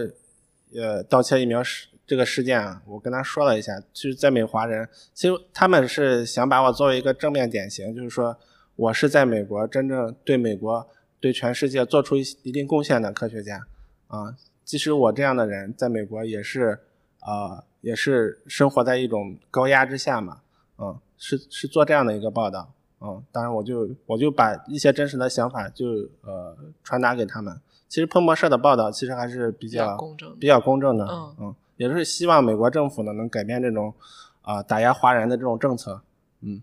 [0.74, 3.78] 呃盗窃疫苗事这个事件啊，我跟他说了一下。
[3.92, 8.36] 就是在美华人，其实他们是想把我作为一个正面典型，就是说。
[8.80, 10.88] 我是在美国真正对美国、
[11.20, 13.66] 对全世界做出一一定贡献的科学家，
[14.08, 16.78] 啊，即使我这样的人在美国也是，
[17.20, 20.40] 呃，也是生活在一种高压之下嘛，
[20.78, 25.86] 嗯，是是做这样的一个报道，嗯，当然我就我就把一些真实的想法就
[26.22, 27.60] 呃传达给他们。
[27.86, 31.06] 其实彭博社的报道其实还是比较公正、比较公正的，
[31.38, 33.92] 嗯，也是希望美国政府呢能改变这种
[34.40, 36.00] 啊打压华人的这种政策，
[36.40, 36.62] 嗯。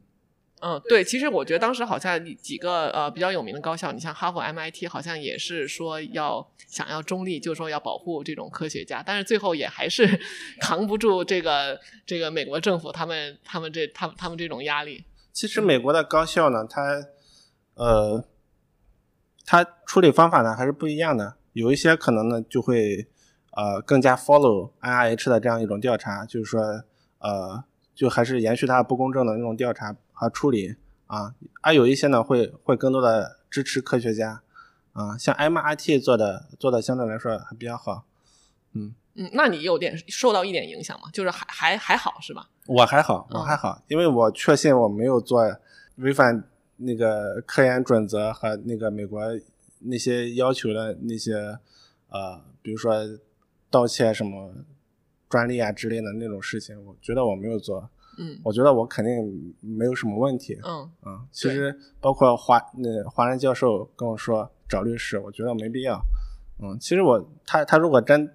[0.60, 10.20] 嗯，对，其实我觉得当时好像几个呃比较有名的高校，你像哈佛、MIT，好像也是说要想要中立，就是说要保护这种科学家，但是最后也还是
[10.60, 15.04] 扛不住这个这个美国政府他们他们这他们他们这种压力。
[15.32, 17.06] 其实美国的高校呢，它
[17.76, 18.26] 呃，
[19.46, 23.08] 它处理方法呢还是不一样的，有一些可能呢就会
[23.52, 26.62] 呃更加 follow NIH 的这样一种调查，就是说
[27.20, 27.64] 呃
[27.98, 29.94] 就还是延续它不公正的那种调查。
[30.20, 34.42] 和处理啊，而有一些呢会会更多的支持科学家
[34.94, 38.04] 啊，像 MIT 做的做的相对来说还比较好，
[38.74, 41.08] 嗯嗯，那你有点受到一点影响吗？
[41.14, 42.50] 就是还还还好是吧？
[42.66, 45.44] 我还好，我还好，因为我确信我没有做
[45.98, 46.44] 违反
[46.78, 49.22] 那个科研准则和那个美国
[49.82, 51.60] 那些要求的那些
[52.10, 52.92] 呃，比如说
[53.70, 54.52] 盗窃什么
[55.30, 57.90] 专利啊之类的那种事情，我觉得我没有做。
[58.20, 60.58] 嗯，我觉得我肯定没有什么问题。
[60.64, 66.02] 嗯嗯，其实包括华那华人教授跟我说找律师，我觉得没必要。
[66.60, 68.34] 嗯，其实我他他如果真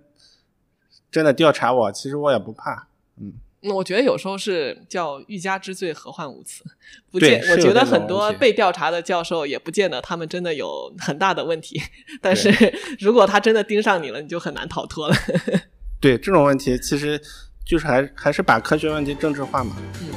[1.11, 2.87] 真的调查我，其实我也不怕。
[3.17, 3.33] 嗯，
[3.75, 6.63] 我觉得有时候是叫欲加之罪，何患无辞。
[7.11, 11.81] 不见，我觉得很多被调查的教授也不见得他们真的有很大的问题，
[12.23, 12.49] 但是
[13.01, 15.15] 如果他真的盯上你了，你就很难逃脱了。
[16.03, 17.19] 对这种问题，其实。
[17.65, 19.77] 就是还还是把科学问题政治化嘛。
[20.01, 20.09] 嗯。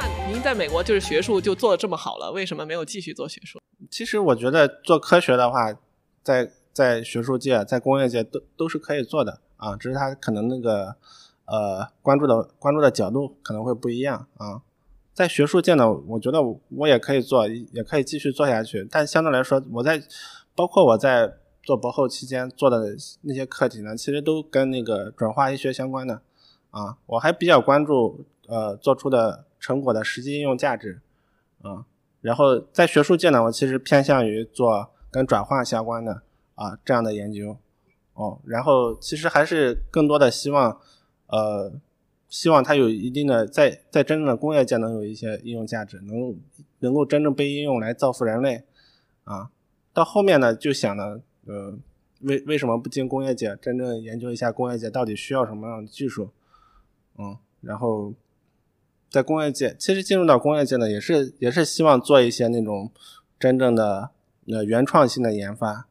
[0.00, 3.60] 那您在美国就是学术就做的这么好了，为什么没有继续做学术？
[3.90, 5.74] 其实我觉得做科学的话，
[6.22, 10.96] 在在学术界、在工业界都都是可以做的啊，只是他可能那个
[11.44, 14.62] 呃关注的关注的角度可能会不一样啊。
[15.20, 18.88] 在学术界呢，我觉得我也可以做，也可以继续做下去。
[18.90, 20.02] 但相对来说，我在
[20.54, 21.30] 包括我在
[21.62, 26.22] 做博后期间做的那些课题呢，其实都跟那个转化医学相关的
[26.70, 26.96] 啊。
[27.04, 31.02] 我还比较关注呃做出的成果的实际应用价值
[31.60, 31.84] 啊。
[32.22, 36.22] 然后在学术界呢，我其实偏向于做跟转化相关的
[36.54, 37.58] 啊这样的研究
[38.14, 38.38] 哦。
[38.46, 40.80] 然后其实还是更多的希望
[41.26, 41.70] 呃。
[42.30, 46.38] 希望它有一定的在在真正的工业界能有一些应用价值，能
[46.78, 48.62] 能够真正被应用来造福人类，
[49.24, 49.50] 啊，
[49.92, 51.76] 到后面呢就想呢，呃，
[52.20, 56.30] 为为什么不进工业界，真正研究一下工业界到底需要什么样的技术，
[57.18, 58.14] 嗯，然后
[59.08, 62.92] 在工业界，其实进入到工业界呢，也是也是希望做一些那种
[63.40, 64.10] 真正的
[64.46, 65.88] 呃原创性的研发，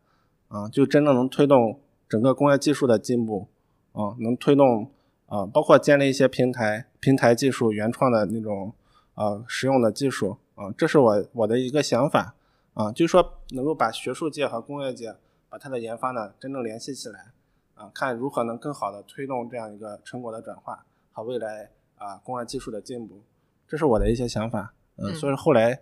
[0.47, 3.49] 啊，就真正能推动整个工业技术的进步，
[3.91, 4.89] 啊，能推动。
[5.29, 8.73] 啊，包括建立一些平台、平台技术、原创的那种
[9.13, 12.35] 呃实用的技术啊，这是我我的一个想法
[12.73, 15.15] 啊，就是说能够把学术界和工业界
[15.47, 17.27] 把它的研发呢真正联系起来
[17.75, 23.21] 啊，看如何能更好的推动这样一个成果的转化和未来啊工业技术的进步，
[23.67, 24.73] 这是我的一些想法。
[24.97, 25.79] 嗯，所以后来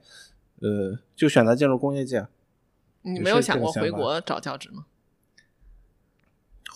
[0.61, 2.27] 呃就选择进入工业界。
[3.01, 4.85] 你没有想过回国找教职吗？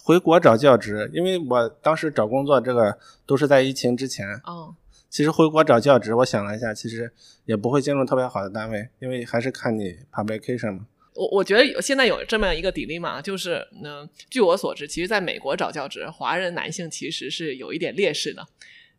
[0.04, 4.28] 回国找教职，因为我当时找工作这个都是在疫情之前。
[4.46, 4.74] 哦，
[5.10, 7.12] 其实回国找教职，我想了一下，其实
[7.46, 10.88] 也不会进入特别好的单位，因为还是看你 publication 嘛。
[11.14, 18.48] 我我觉得现在有这么一个 dilemma，就是嗯，据我所知，其实在美国找教职，华人男性其实是有一点劣势的。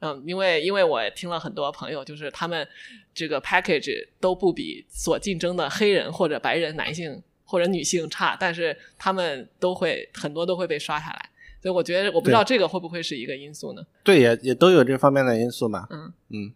[0.01, 2.67] 嗯，因为因为我听了很多朋友，就是他们
[3.15, 7.23] 这个 package 都不比所竞争的黑人或者白人男性。
[7.53, 13.85] 或者女性差，但是他们都会很多都会被刷下来，所以我觉得我不知道这个会不会是一个因素呢？
[14.03, 15.87] 对，也也都有这方面的因素吧。
[15.91, 16.55] 嗯嗯，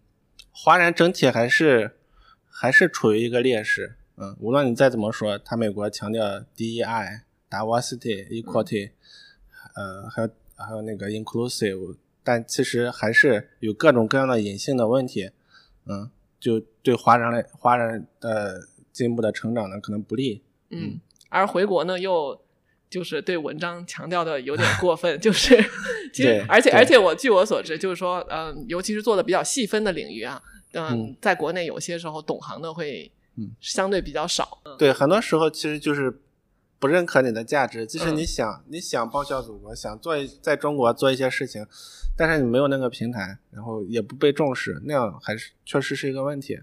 [0.51, 1.99] 华人整体还是
[2.49, 3.97] 还是处于一个劣势。
[4.17, 6.25] 嗯，无论你再怎么说，他美国强调
[6.57, 8.93] DEI、diversity、equality，
[9.75, 15.31] 呃，还有还有那个 inclusive，但其实还是有各种各样的隐性的问题。
[15.85, 20.43] 嗯，就对华人来华人的进一步的成长呢，可能不利。
[20.77, 22.41] 嗯，而回国呢，又
[22.89, 25.57] 就是对文章强调的有点过分， 就是
[26.13, 30.41] 其实，而且而且我据我所知，就是说，嗯，尤其是做的比较细分的领域啊，
[30.73, 34.63] 嗯，在国内有些时候懂行的会，嗯，相对比较少。
[34.79, 36.21] 对，很多时候其实就是
[36.79, 41.67] 不认可你的价值，即使你想你想报效祖国，想做在中国做一些事情，
[42.17, 46.61] 但是你没有那个平台，然后也不被重视，那样还是确实是一个问题。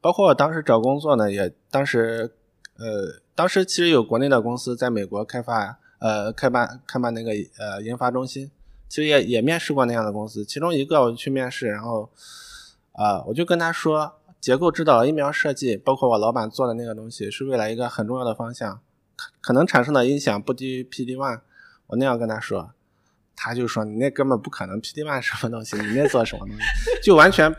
[0.00, 2.30] 包括我当时找工作呢，也当时。
[2.76, 8.50] 呃，当时其实有国内的公司在美国开发，呃，开办开办那个呃研发中心，
[8.88, 12.10] 其实也也面试过那样的公司，其中一个我去面试，然后，
[12.92, 18.80] 啊，我就跟他说，结构指导疫苗设计，包括我老板做的那个东西，是未来一个很重要的方向，
[19.16, 21.40] 可可能产生的影响不低于 PD one，
[21.86, 22.72] 我那样跟他说，
[23.36, 26.62] 他就说你那根本不可能，PD One 什么东西，你那做什么东西，
[27.02, 27.54] 就完全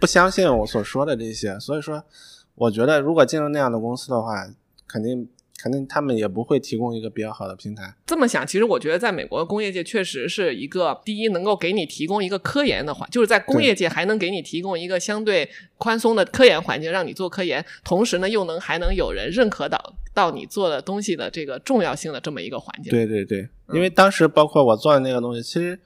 [0.00, 1.58] 不相信我所说的这些。
[1.58, 2.04] 所以说，
[2.54, 4.46] 我觉得如果进入那样的公司的话，
[4.86, 5.28] 肯定。
[5.56, 7.94] 肯定他们也不会提供一个比较好的平台。
[8.04, 22.90] 这么想，其实我觉得在美国的工业界确实是一个第一，能够给你提供一个科研的环，就是在工业界还能给你提供一个相对宽松的科研环境，让你做科研，同时呢又能还能有人认可到到你做的东西的这个重要性的这么一个环境。
[22.90, 25.78] 对对对，因为当时包括我做的那个东西，其实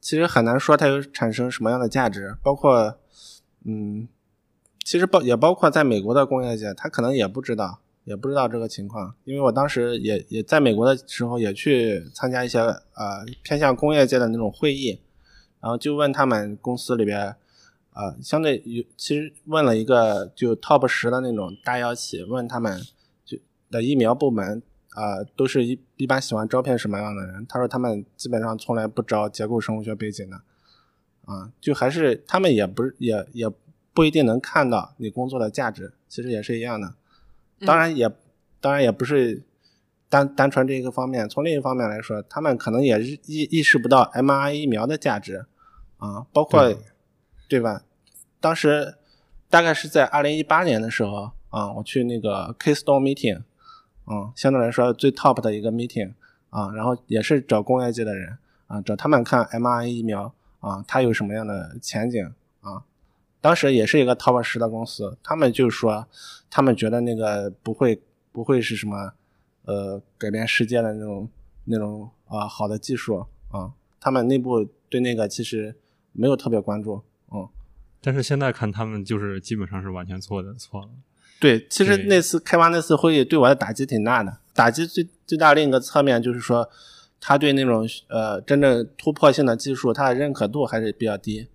[0.00, 2.98] 其实很难说它有产生什么样的价值，包括
[3.64, 4.06] 嗯，
[4.86, 7.80] 其实包也包括在美国的工业界，他可能也不知道。
[8.04, 15.00] 也不知道这个情况，因为我当时也也在美国的时候，也去参加一些呃偏向工业界的那种会议，
[15.60, 17.34] 然后就问他们公司里边，
[17.94, 22.80] 呃，相对有其实问了一个就 top 十的那种大药企，问他们
[23.24, 23.36] 就
[23.72, 27.44] 的疫苗部门啊，都是一一般喜欢招聘什么样的人？
[27.48, 30.36] 他说他们基本上从来不招结构生物学背景的，
[31.24, 33.50] 啊，就还是他们也不是也也
[33.96, 36.92] 不一定能看到你工作的价值，其实也是一样的。
[37.64, 38.10] 当然也，
[38.60, 39.42] 当然也不是
[40.10, 41.26] 单单纯这一个方面。
[41.26, 45.46] 从另一方面来说，他们可能也意意识不到 mRNA 疫苗的价值
[45.96, 46.74] 啊，包括
[47.48, 47.84] 对吧？
[48.38, 48.96] 当时
[49.48, 53.40] 大概是在二零一八年的时候啊，我去那个 Keystone Meeting，
[54.06, 56.12] 嗯，相对来说最 top 的一个 meeting
[56.50, 62.22] 啊，然后也是找工业界的人啊，找他们看 mRNA 疫苗啊，它有什么样的前景
[62.60, 62.84] 啊。
[63.46, 66.04] 当时也是一个 top 十的公司，他们就说，
[66.50, 69.12] 他们觉得那个不会不会是什么，
[69.66, 71.30] 呃，改变世界的那种
[71.66, 75.76] 那种啊好的技术啊，他们内部对那个其实
[76.10, 77.48] 没有特别关注，嗯。
[78.00, 80.88] 但是现在看他们就是基本上是完全错的，错了。
[81.38, 86.68] 对，其实那次开完那次会议对我的打击挺大的，打击最最大另一个侧面就是说，
[87.20, 91.46] 他对那种呃真正突破性的技术，他的认可度还是比较低，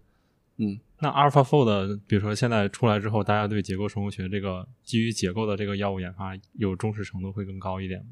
[0.56, 0.80] 嗯。
[1.01, 8.05] 那 AlphaFold，比如说现在出来之后，大家对结构生物学这个基于结构的这个药物研发有重视程度会更高一点吗？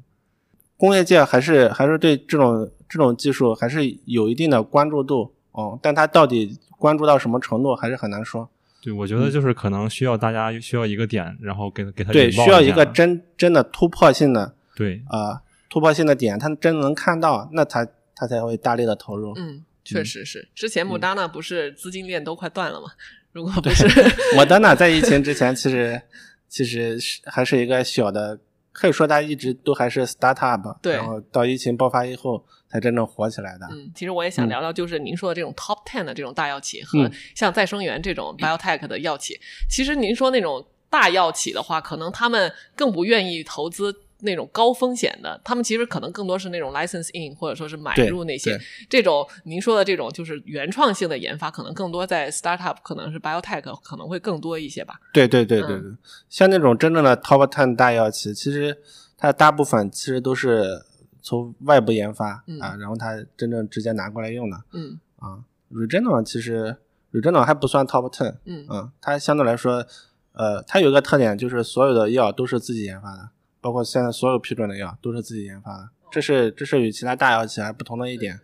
[0.76, 8.48] 工业界还是还是对这种这种技术还是有一定的关注度哦，但它到底关注到什么程度还是很难说。
[8.82, 19.32] 对，我觉得就是可能需要大家需要一个点，然后给给他对需要一个真真的突破性的对啊突破性的点，它真能看到，那他他才会大力的投入。
[19.36, 19.64] 嗯。
[19.94, 22.88] 确实是，之前莫达纳不是资金链都快断了吗？
[23.32, 23.86] 如果不是
[24.34, 26.00] 莫达纳在疫情之前，其实
[26.48, 28.38] 其实是还是一个小的，
[28.72, 33.68] 可以说它一直都还是 startup，对，然后到疫情爆发以后才真正火起来的。
[33.70, 43.94] 嗯，其实我也想聊聊，就是您说的这种 top ten 的这种大药企和像再生元这种 biotech 的药企，其实您说那种大药企的话，可能他们更不愿意投资。
[44.22, 55.00] 那种高风险的，他们其实可能更多是那种 license in，或者说是买入那些这种您说的这种就是原创性的研发，可能更多在 startup，可能是 biotech 可能会更多一些吧。
[55.12, 55.92] 对对对对对，
[56.28, 58.76] 像那种真正的 top ten 大药企，其实
[59.16, 60.82] 它大部分其实都是
[61.22, 64.56] 从外部研发啊，然后它真正直接拿过来用的。
[64.72, 66.76] 嗯啊，Regeneron 其实
[67.12, 69.86] Regeneron 还不算 top ten，嗯啊，它相对来说，
[70.32, 73.28] 呃，它有一个特点就是所有的药都是自己研发的。
[73.60, 78.40] 包括现在所有批准的药都是自己研发的，这是这是与其他大药企还不同的一点，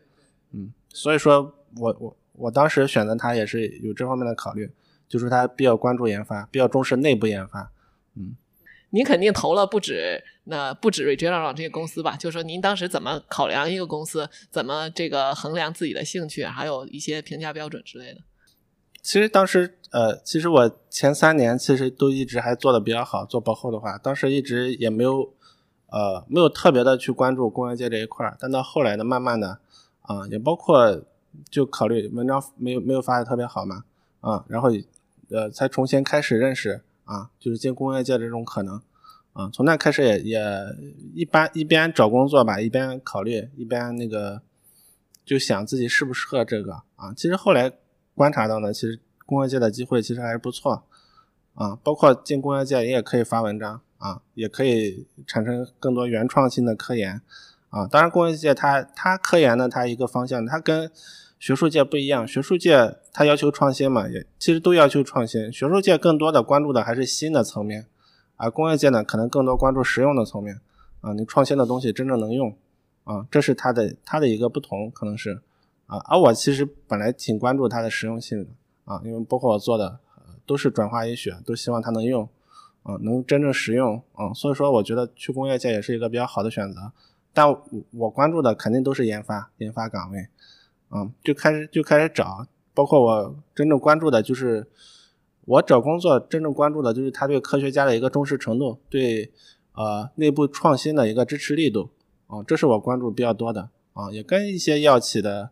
[0.52, 4.70] 嗯，所以说我我我当时选择它也是有这方面的考虑，
[5.08, 7.72] 就是它比较关注研发，比较重视内部研发，
[8.14, 8.36] 嗯。
[8.90, 12.16] 您肯定投了不止那不止 Regeneron 这些公司吧？
[12.16, 18.20] 就是说您当时怎么考量一个公司，怎么这个衡量自己的兴趣，还有一些评价标准之类的。
[19.06, 25.32] 其实当时，呃，其实我前三年其实都一直还做的比较好，做博后的话，当时一直也没有，
[25.86, 28.36] 呃，没有特别的去关注工业界这一块儿。
[28.40, 29.60] 但到后来呢，慢慢的，
[30.02, 31.04] 啊，也包括
[31.48, 33.84] 就考虑文章没有没有发的特别好嘛，
[34.18, 34.70] 啊，然后，
[35.30, 38.82] 呃，才重新开始认识啊，就是进工业界这种可能，
[39.34, 40.42] 啊，从那开始也也
[41.14, 44.42] 一般一边找工作吧，一边考虑，一边那个
[45.24, 47.14] 就想自己适不适合这个啊。
[47.16, 47.72] 其实后来。
[48.16, 50.84] 观察到呢，其实工业界的机会其实还是不错，
[51.54, 57.20] 啊，包括进工业界你也可以发文章啊，也可以产生更多原创性的科研，
[57.68, 60.90] 啊，当然工业界它它科研呢，它一个方向，它跟
[61.38, 67.86] 学术界不一样，学术界它要求创新嘛，也其实都要求创新，学术界更多的关注的还是新的层面，
[68.36, 70.58] 而工业界呢，可能更多关注实用的层面，
[71.02, 72.56] 啊，你创新的东西真正能用，
[73.04, 75.42] 啊，这是它的它的一个不同，可能是。
[75.86, 78.50] 啊，而我其实本来挺关注它的实用性的
[78.84, 79.98] 啊，因为包括我做的
[80.44, 82.28] 都是转化医学，都希望它能用，
[82.82, 86.92] 啊，能真正实用，啊，所以说我觉得去工业界也是一个比较好的选择。
[87.32, 87.62] 但我
[87.92, 90.26] 我关注的肯定都是研发，研发岗位，
[90.90, 94.66] 嗯，就开始就开始找，包括我真正关注的就是
[95.44, 99.30] 我找工作真正关注的就是他对科学家的一个重视程度，对
[99.74, 101.90] 呃内部创新的一个支持力度，
[102.26, 103.68] 啊，这是我关注比较多的。
[103.92, 105.48] 啊，也跟一些药企的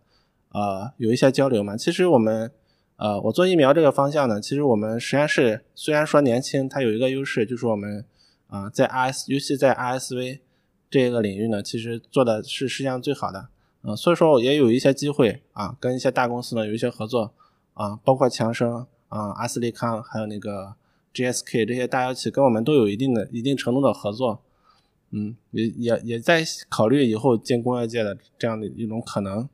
[0.55, 1.77] 呃有一些交流嘛。
[1.77, 2.51] 其实我们
[2.97, 8.07] 呃我做疫苗这个方向呢，其实我们实验室虽然说年轻，它有一个优势就是我们
[8.47, 10.39] 啊在 RS 尤其在 RSV
[10.89, 13.49] 这个领域呢，其实做的是世界上最好的。
[13.83, 17.35] 嗯，所以说也有一些机会啊，跟一些大公司呢有一些合作
[17.75, 20.75] 啊，包括强生啊、阿斯利康，还有那个
[21.13, 24.41] GSK 这些大药企，跟我们都有一定的一定程度的合作。
[25.11, 29.49] 嗯，也也也在考虑以后进工业界的这样的一种可能。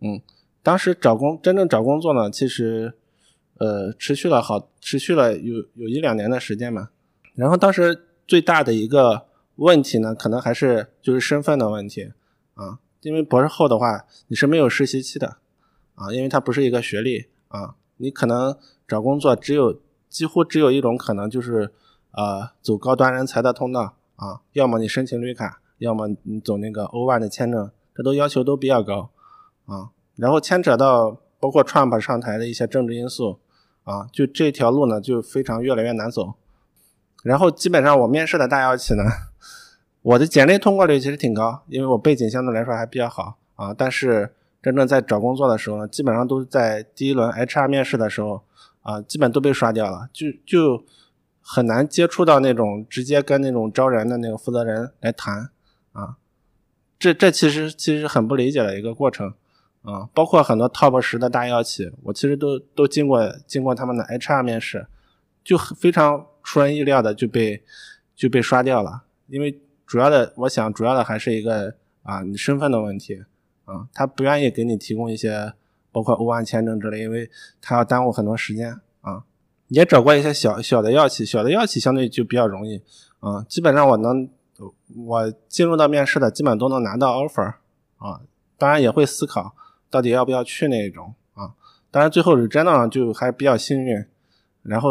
[0.00, 0.20] 嗯，
[0.66, 2.92] 当时找工真正找工作呢，其实
[3.58, 6.88] 呃持续了好持续了有有一两年的时间嘛。
[7.36, 12.10] 然后当时最大的一个问题呢，可能还是就是身份的问题
[12.54, 12.80] 啊。
[13.02, 15.36] 因为博士后的话，你是没有实习期的，
[15.94, 18.58] 啊，因为它不是一个学历啊，你可能
[18.88, 21.72] 找工作只有几乎只有一种可能，就是
[22.10, 29.10] 呃走高端人才的通道啊，要么你申请绿卡，要么你走那个 O1 的签证，这都要求都比较高
[29.66, 33.38] 啊，然后牵扯到包括 Trump 上台的一些政治因素
[33.84, 36.34] 啊，就这条路呢就非常越来越难走，
[37.22, 39.02] 然后基本上我面试的大药企呢。
[40.02, 43.74] 我的简历通过率其实挺高，因为我背景相对来说还比较好啊。
[43.74, 48.42] 但是真正在找工作的时候呢，基本上都是在第一轮 HR 面试的时候
[48.82, 50.84] 啊，基本都被刷掉了，就就
[51.40, 55.50] 很难接触到那种直接跟那种招人的那个负责人来谈
[55.90, 56.18] 啊。
[57.00, 59.34] 这这其实其实很不理解的一个过程
[59.86, 60.06] 啊。
[60.12, 64.86] 包括很多 top 十的大药企，我其实都都经过经过他们的 HR 面试，
[65.42, 67.62] 就非常出人意料的就被
[68.14, 69.58] 就被刷掉了，因为。
[69.86, 73.22] 主要的，我想主要的还是一个啊，你身份的问题
[73.66, 75.52] 啊，他不愿意给你提供一些
[75.92, 77.30] 包括欧安签证之类，因为
[77.60, 79.22] 他要耽误很多时间啊。
[79.68, 82.82] 也找过一些小小的药企，小的药企相对就比较容易
[83.20, 84.28] 啊，基本上我能
[85.06, 87.54] 我进入到面试的，基本都能拿到 offer
[87.98, 88.22] 啊。
[88.58, 89.54] 当然也会思考
[89.96, 91.54] 到底要不要去那一种啊。
[91.90, 94.04] 当然最后是真的就还比较幸运，
[94.62, 94.90] 然后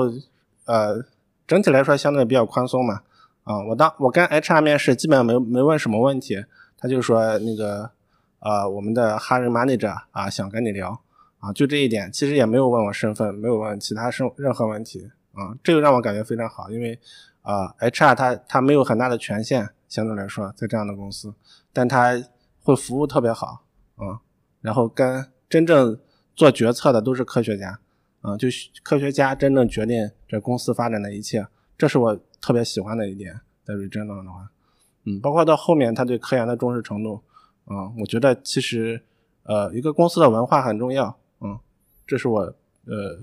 [0.65, 1.05] 呃
[1.45, 3.01] 整体来说相对比较宽松嘛。
[3.43, 6.43] 啊，我当我跟 HR 面试，基本上没没问什么问题，
[6.79, 7.91] 他就说那个，
[8.39, 10.99] 呃，我们的 hiring manager 啊，想跟你聊，
[11.37, 16.99] 啊，就这一点，其实也没有问我身份，没有问其他生任何问题，啊，这个让我感觉非常好，因为
[17.43, 21.31] 啊，HR 他他没有很大的权限，相对来说，在这样的公司，
[21.71, 22.19] 但他
[22.63, 23.61] 会服务特别好，
[23.97, 24.24] 啊，
[24.65, 25.97] 然后跟真正
[26.35, 27.79] 做决策的都是科学家，
[28.21, 28.49] 啊，就
[28.83, 31.47] 科学家真正决定这公司发展的一切，
[31.77, 32.19] 这是我。
[32.41, 34.51] 特别喜欢的一点，在瑞信呢的话，
[35.05, 37.19] 嗯，包括到后面他对科研的重视程度，
[37.65, 39.01] 嗯，我觉得其实，
[39.45, 41.57] 呃，一个公司的文化很重要，嗯，
[42.05, 43.17] 这是我呃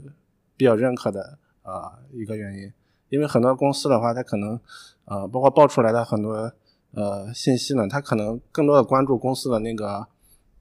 [0.56, 2.72] 比较认可的啊一个原因，
[3.10, 4.58] 因为很多公司的话，它可能
[5.04, 6.52] 呃包括爆出来的很多
[6.94, 10.08] 呃信息呢，它可能更多的关注公司的那个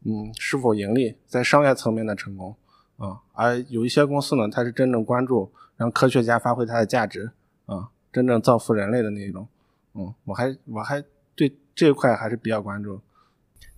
[0.03, 2.55] 嗯是否盈利，在商业层面的成功，
[2.97, 7.31] 啊，而有一些公司呢，它是真正关注让科学家发挥它的价值，
[7.65, 7.89] 啊。
[8.11, 9.47] 真正造福人类的那种，
[9.93, 11.01] 嗯，我还我还
[11.33, 12.99] 对这一块还是比较关注。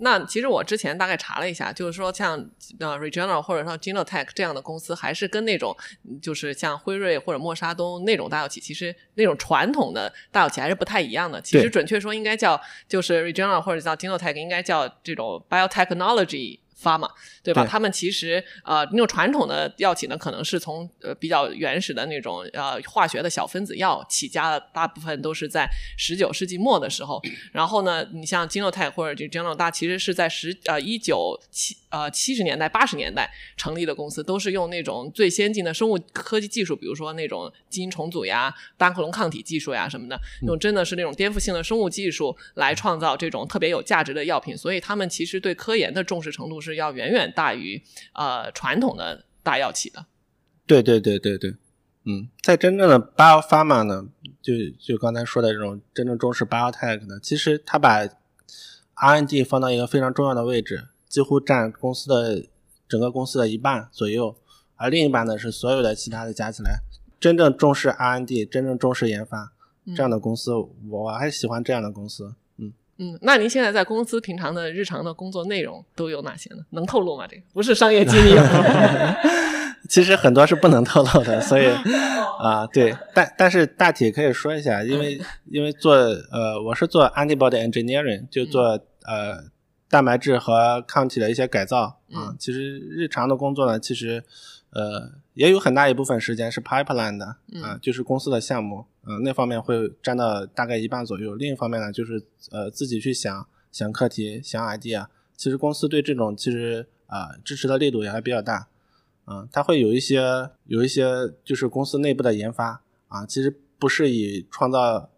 [0.04, 2.38] 那其实我之前大概查了一下，就是说像
[2.80, 5.76] 呃 Regeneron 或者像 Genotech 这样的公司，还是跟那种
[6.22, 11.42] 就是像辉瑞或者默沙东那种大药企，其实那种传统的大药企还是不太一样的。
[11.42, 16.60] 其实准确说应该叫就是 Regeneron 或者叫 Genotech，应该叫这种 biotechnology。
[16.76, 17.10] 发嘛，
[17.42, 17.66] 对吧？
[17.66, 25.68] 他们其实呃，那种传统的药企呢，可能是从呃比较原始的那种呃化学的小分子药起家的，大部分都是在
[25.98, 27.22] 十九世纪末的时候。
[27.52, 44.58] 然后呢，你像金诺泰或者这 General 大，其实是在十呃一九七呃七十年代八十年代成立的公司，都是用那种最先进的生物科技技术，比如说那种基因重组呀、单克隆抗体技术呀什么的，用真的是那种颠覆性的生物技术来创造这种特别有价值的药品。
[44.58, 46.74] 所以他们其实对科研的重视程度是。
[46.76, 47.80] 要远远大于
[48.14, 50.08] 呃传统的大药企的，
[50.66, 51.56] 对对对对对，
[52.06, 54.08] 嗯，在真正的 bio pharma 呢，
[54.42, 58.08] 就就刚才说的这种真正重视 biotech 呢，其实他把
[58.96, 62.44] R&D 放到一个非常重要的位置，几乎占公司的
[62.88, 64.36] 整个公司的一半左右，
[64.76, 66.80] 而另一半呢是所有的其他的加起来，
[67.20, 69.54] 真正重视 R&D、真正重视研发
[69.96, 70.52] 这样的公司，
[70.90, 72.34] 我还喜欢这样的公司。
[73.12, 76.62] 嗯，那您现在在公司平常的日常的工作内容都有哪些呢？
[76.72, 77.26] 能透露吗？
[77.28, 78.32] 这个不是商业机密。
[79.90, 81.68] 其实很多是不能透露的，所以
[82.40, 85.20] 啊，对，但但是大体可以说一下，因为
[85.52, 89.44] 因为做呃，我是做 antibody engineering，就做呃
[89.90, 92.32] 蛋白质和抗体的一些改造啊。
[92.32, 94.24] 嗯其实日常的工作呢，其实
[94.72, 101.36] 呃也有很大一部分时间是 pipeline 的啊、嗯就是公司的项目，嗯、那方面会占到大概一半左右。
[101.36, 105.08] 另一方面呢，就是呃自己去想想课题、想 idea。
[105.36, 108.68] 其实公司对这种其实啊、支持的力度也还比较大。
[109.26, 115.10] 嗯，它会有一些有一些就是公司内部的研发啊，其实不是以创造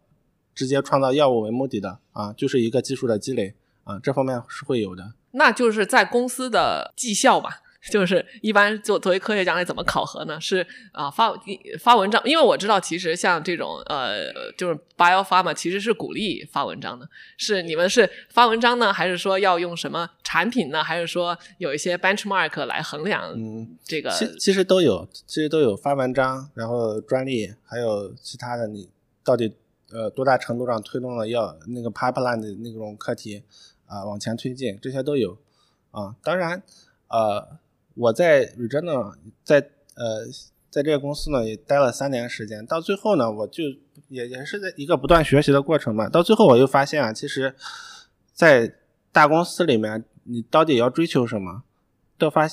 [0.54, 3.54] 直接创造药物为目的的啊，就是一个技术的积累
[3.84, 5.14] 啊，这方面是会有的。
[5.32, 7.62] 那就是在公司的绩效吧。
[7.92, 10.40] 就是一般作作为科学家来怎么考核呢？
[10.42, 11.34] 是啊、发
[11.80, 17.08] 发文章，因为我知道其实像这种呃，就是 bio pharma 其实是鼓励发文章的。
[17.38, 20.84] 是你们是发文章呢，还是说要用什么产品呢？
[20.84, 24.10] 还是说有一些 benchmark 来衡量嗯，这个？
[24.12, 28.90] 其其实都有，其实都有发文章，然后专利，还有其他的，你
[29.24, 29.54] 到底
[29.92, 33.44] 呃多大程度上推动了要那个 pipeline 的那种课题
[33.88, 35.38] 啊、往前推进，这些都有
[35.92, 36.16] 啊。
[36.24, 36.64] 当然，
[37.08, 37.60] 呃，
[37.96, 39.60] 我在 Regeneron 在
[39.96, 40.26] 呃
[40.70, 43.64] 在这个公司呢也待了三年时间，到最后呢，我就
[44.10, 46.10] 也也是在一个不断学习的过程嘛。
[46.10, 47.56] 到最后我又发现啊，其实，
[48.34, 48.76] 在
[49.12, 51.64] 大公司里面，你到底要追求什么？
[52.18, 52.48] 到发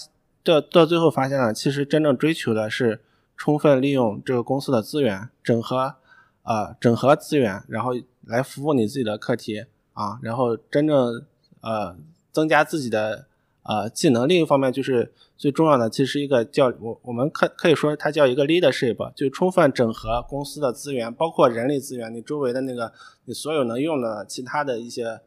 [0.45, 3.01] 到到最后发现了，其实真正追求的是
[3.37, 5.97] 充分利用这个公司的资源，整合
[6.43, 7.93] 啊、整合资源，然后
[8.25, 9.65] 来服务你自己的课题
[9.95, 11.25] 啊，然后真正
[11.61, 11.97] 呃
[12.31, 13.27] 增加自己的
[13.65, 14.29] 呃技能。
[14.29, 15.13] 另一方面就是
[15.43, 22.93] 最重要的，其实一个叫我我们可可以说它叫一个 leadership，就充分整合公司的资源，包括人力资源，你周围的那个
[23.25, 25.21] 你所有能用的其他的一些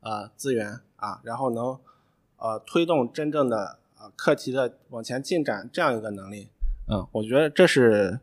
[0.00, 1.78] 呃资源啊，然后能
[2.36, 6.48] 呃推动真正的呃课题的往前进展这样一个能力。
[6.88, 8.20] 嗯，我觉得这是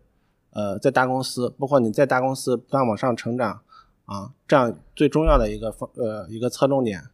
[0.51, 3.59] 呃在大公司，包括你在大公司不断往上成长
[4.05, 7.05] 啊，这样最重要的一个方呃一个侧重点。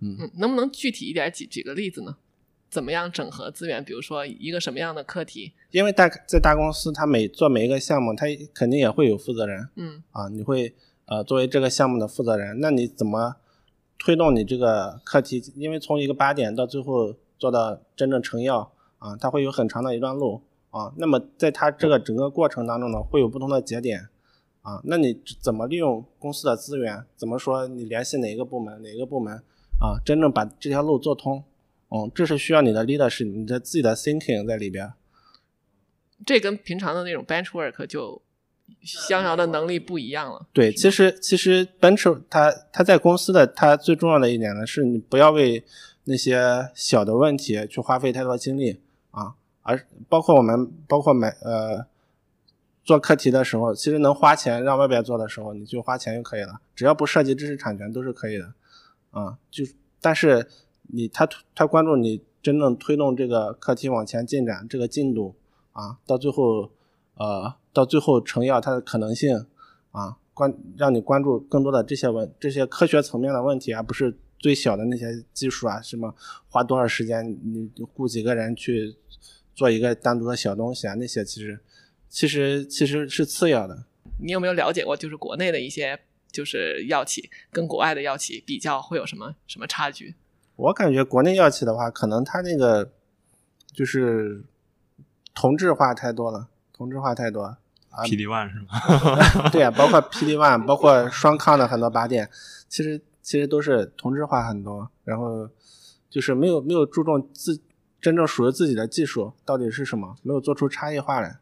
[0.00, 2.16] 嗯，能不能具体一点举举个例子呢？
[2.74, 3.84] 怎么样整合资源？
[3.84, 5.52] 比如说一个什么样的课题？
[5.70, 10.74] 因为大在大公司，他每做每一个项目，他肯定也会有负责人嗯啊，你会
[11.06, 13.36] 呃作为这个项目的负责人，那你怎么
[13.96, 15.40] 推动你这个课题？
[15.54, 20.92] 因为从一个八点到最后做到真正成药啊，它会有很长的一段路啊。
[20.96, 24.08] 那么在它这个整个过程当中呢，会有不同的节点
[24.62, 24.80] 啊。
[24.82, 27.04] 那你怎么利用公司的资源？
[27.14, 29.32] 怎么说你联系哪一个部门，哪一个部门
[29.78, 31.44] 啊，真正把这条路做通？
[31.90, 34.92] 嗯，这是需要你的 leadership，你的自己的 thinking 在里边。
[36.26, 38.22] 这跟平常的那种 bench work 就
[38.82, 40.46] 相遥的能力不一样了。
[40.52, 45.62] 对，其实其实 bench 它它在公司的它最重要的一点呢，是你不要为
[46.04, 48.80] 那些小的问题去花费太多精力
[49.10, 51.86] 啊，而包括我们包括买呃
[52.84, 58.52] 做课题的时候，其实能花钱让外边做的时候，你就花钱就可以了，只要不涉及知识产权都是可以的
[59.10, 59.38] 啊。
[59.50, 59.64] 就
[60.00, 60.46] 但是
[60.88, 65.34] 你他他关注你真正推动这个课题往前进展这个进度
[65.72, 66.70] 啊，到最后
[67.14, 69.46] 呃到最后成药它的可能性
[69.92, 76.14] 啊，关让你关注更多的这些问这些科学层面的问题，而不是最小的那些技术啊，什么
[76.48, 78.94] 花多少时间，你雇几个人去
[79.54, 81.58] 做一个单独的小东西啊，那些其实
[82.08, 83.84] 其实其实是次要的。
[84.20, 85.98] 你有没有了解过，就是国内的一些
[86.30, 90.14] 就是药企跟国外的药企比较会有什么什么差距？
[90.56, 92.90] 我感觉国内药企的话，可能它那个
[93.72, 94.44] 就是
[95.34, 97.42] 同质化太多了，同质化太多。
[97.42, 99.48] 啊 PD One 是吗？
[99.50, 102.28] 对啊，包括 PD One，包括双抗的很多靶点，
[102.68, 105.48] 其实其实都是同质化很多，然后
[106.10, 107.60] 就是没有没有注重自
[108.00, 111.38] 真正属于自己的技术到底是什么，没有做出差异化来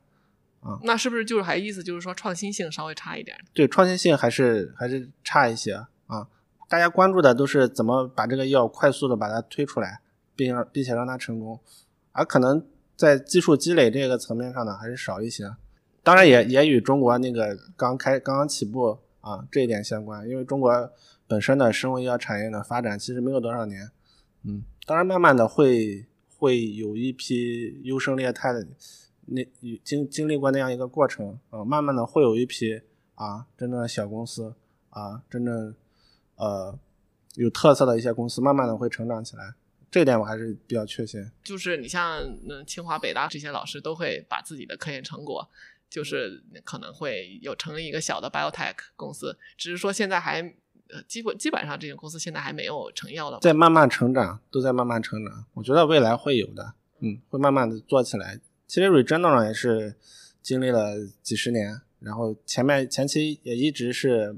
[0.61, 0.79] 啊。
[0.83, 3.35] 那是不是就是还意思就是说创新性稍微差一点？
[3.55, 5.89] 对创新性还是还是差一些啊。
[6.73, 10.01] 大家关注的都是怎么把这个药快速的把它推出来，
[10.35, 11.61] 并让并且让它成功，
[12.13, 12.67] 而可能
[12.97, 15.55] 在技术积累这个层面上呢，还是少一些。
[16.03, 20.91] 当然也也与中国那个刚开刚刚起步啊这一点相关，因为中国
[21.27, 23.91] 本身的生物医药产业的发展其实没有多少年，
[24.45, 26.07] 嗯，当然慢慢的会
[26.39, 28.67] 会有一批优胜劣汰的，
[29.27, 29.47] 那
[29.85, 31.39] 经经历过那样一个过程。
[31.51, 32.81] 啊，慢慢的会有一批
[33.17, 34.55] 啊真正的小公司
[34.89, 35.75] 啊，真正
[36.43, 36.77] 呃
[37.37, 39.55] 有特色的一些公司，慢慢的会成长起来，
[39.91, 41.31] 这一点我还是比较确信。
[41.45, 42.19] 就是你像
[42.49, 45.49] 嗯清华、北大这些老师都会把自己的科研成果，
[45.89, 50.43] 就是可能会有成立一个小的 biotech 公司，只是说现在还
[50.89, 53.39] 呃基本基本上这些公司现在还没有成药的。
[53.41, 55.45] 在慢慢成长，都在慢慢成长。
[55.55, 58.41] 我觉得未来会有的，嗯，会慢慢的做起来。
[58.67, 59.95] 其实 Regeneron 也是
[60.43, 64.37] 经历了几十年，然后前面前期也一直是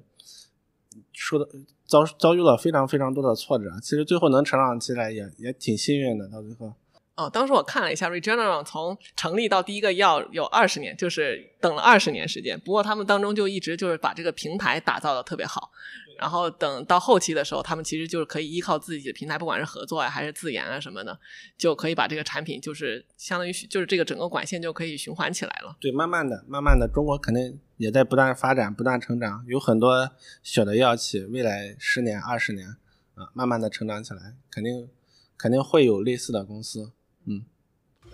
[1.13, 1.47] 说的
[1.87, 6.73] 遭遭遇了非常非常多的挫折，其实最后能成长起来也也挺幸运的，到最后。
[7.17, 12.59] 哦，当时我看了一下，Regeneron 从成立到第一个药有二十年，就是等了二十年时间。
[12.59, 15.71] 不过他们当中就一直就是把这个平台打造的特别好，
[16.19, 21.19] 然后等到后期的时候，他们其实就是可以依靠自己的平台，不管是合作啊还是自研啊什么的，
[21.57, 25.77] 就可以把这个产品就是相当于就是这个整个管线就可以循环起来了。
[25.81, 30.11] 对，慢慢的、慢慢的，中国肯定也在不断发展、不断成长，有很多
[30.43, 32.69] 小的药企，未来十年、二十年
[33.15, 34.89] 啊，慢慢的成长起来，肯定
[35.37, 36.93] 肯定会有类似的公司。
[37.27, 37.45] 嗯，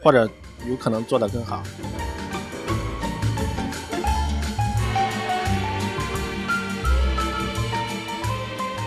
[0.03, 0.31] 或者
[0.69, 1.63] 有可能做得更好。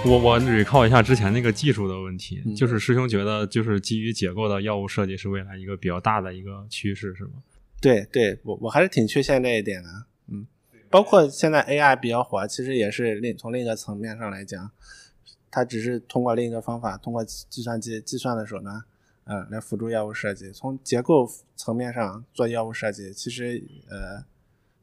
[0.05, 7.31] 我我 recall 一下之前那个技术的问题，就是师兄觉得就是基于结构的药物设计是未来一个比较大的一个趋势，是吗？
[7.81, 9.89] 对对，我我还是挺缺陷这一点的。
[10.27, 10.45] 嗯，
[10.89, 14.69] 包括现在 AI 比较火，其实也是另从另一个层面上来讲，
[15.49, 18.83] 它只是通过另一个方法，通过计算机计算的手段。
[19.25, 21.25] 嗯，来辅助药物设计，从结构
[21.55, 24.25] 层面上做药物设计，其实呃，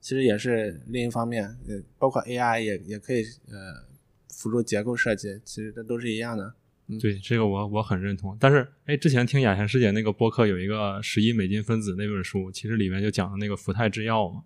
[0.00, 3.84] 其实也是另一方面，呃，包括 AI 也也可以呃
[4.32, 6.54] 辅助结构设计，其实这都是一样的。
[7.00, 8.36] 对，这个我我很认同。
[8.40, 14.42] 但是，哎，之前听雅贤师姐那个播客有一个十一美金分子那本书，其实里面就讲的那个福泰制药嘛。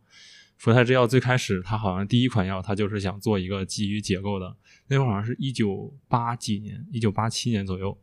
[0.58, 4.56] 福泰制药最开始，它好像第一款药，它就是想做一个基于结构的，
[4.88, 7.96] 那会儿好像是一九八几年，一九八七年左右。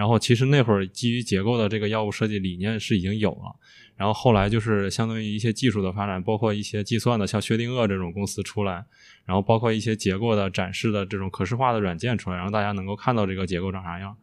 [0.00, 3.54] 然后其实那会儿基于结构的这个药物设计理念是已经有了，
[3.98, 8.82] 然后后来就是相当于一些技术的发展，包括一些计算的，像薛定谔这种公司出来，
[9.26, 14.16] 然后包括一些结构的展示的这种可视化的软件出来，让大家能够看到这个结构长啥样。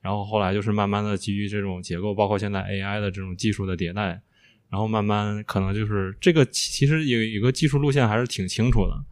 [0.00, 4.22] 然后后来就是慢慢的基于这种结构，包括现在 AI 的这种技术的迭代，
[4.70, 9.04] 然后慢慢可能就是这个其实有一个技术路线还是挺清楚的。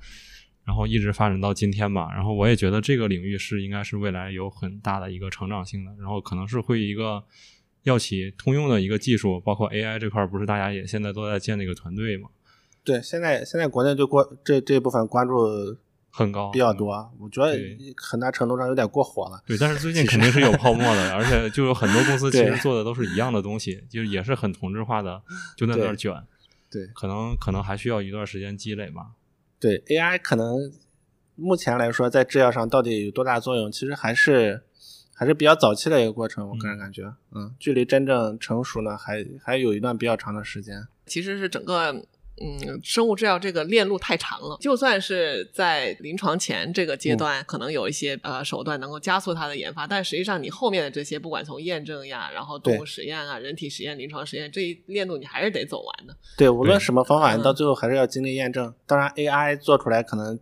[0.65, 7.23] 然后一直发展到今天吧，然后我也觉得这个领域是应该是未来有很大的一个成长性的，然后可能是会一个
[7.83, 12.31] 药企通用的一个技术，包括 AI 这块，不是大家也现在都在建那个团队嘛？
[12.83, 15.77] 对，现在现在国内对关这这部分关注
[16.11, 17.59] 很高，比较多，我觉得
[17.97, 19.43] 很大程度上有点过火了。
[19.47, 25.23] 对，但是最近肯定是有泡沫的，而且就有很多公司其 实做的都是一样的东西，就也是很同质化的，
[25.57, 26.15] 就在那儿卷。
[26.71, 29.09] 对，可能可能还需要一段时间积累吧。
[29.65, 30.71] 对 AI 可能
[31.37, 33.73] 目前来说，在制药上到底有多大作用？
[33.73, 34.63] 其实还是
[35.15, 36.47] 还是比较早期的一个过程。
[36.51, 40.87] 我个人感觉，嗯，距离真正成熟呢，还还有一段比较长的时间。
[41.07, 42.05] 其实是整个。
[42.41, 56.17] 嗯，生物制药这个链路太长了，就算是在临床前这个阶段，可能有一些呃手段能够加速它的研发，但实际上你后面的这些，不管从验证呀，然后动物实验啊、人体实验、临床实验这一链路，你还是得走完的。
[56.37, 58.75] 对，无论什么方法，你到最后还是要经历验证。
[58.85, 60.39] 当然，AI 做出来可能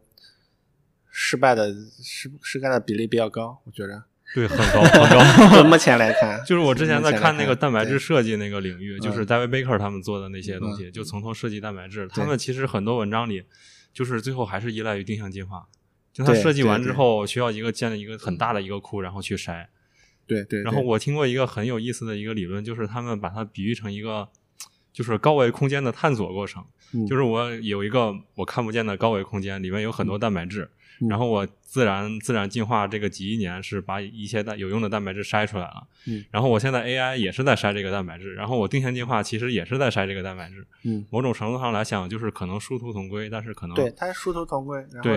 [1.11, 1.73] 失败的
[2.03, 4.05] 失失败的比例比较高，我觉着。
[4.35, 5.65] 对，很高很高。
[5.69, 12.09] 目前来看，就是我之前在看那个蛋白质设计那个领域，就是 David Baker 他们做的那些东西，就从头设计蛋白质。
[12.09, 13.45] 他们其实很多文章里，
[13.93, 15.67] 就是最后还是依赖于定向进化。
[16.13, 19.67] 就他设计完之后，需要一个建立一个很大的一个库，然后去筛。
[20.27, 20.63] 对对。
[20.63, 24.29] 然后我听过一个很有意思的一个理论，就是他们把它比喻成一个，
[24.93, 26.65] 就是高维空间的探索过程。
[27.09, 30.71] 就是我有一个我看不见的高维空间，里面有很多蛋白质。
[31.09, 45.11] 然后我自然自然进化这个几亿年是把一些蛋有用的蛋白质筛出来了，嗯，然后我现在 AI 也是在筛这个蛋白质，然后我定向进化其实也是在筛这个蛋白质，嗯，某种程度上来讲就是可能殊途同归，但是可能对它殊途同归，然后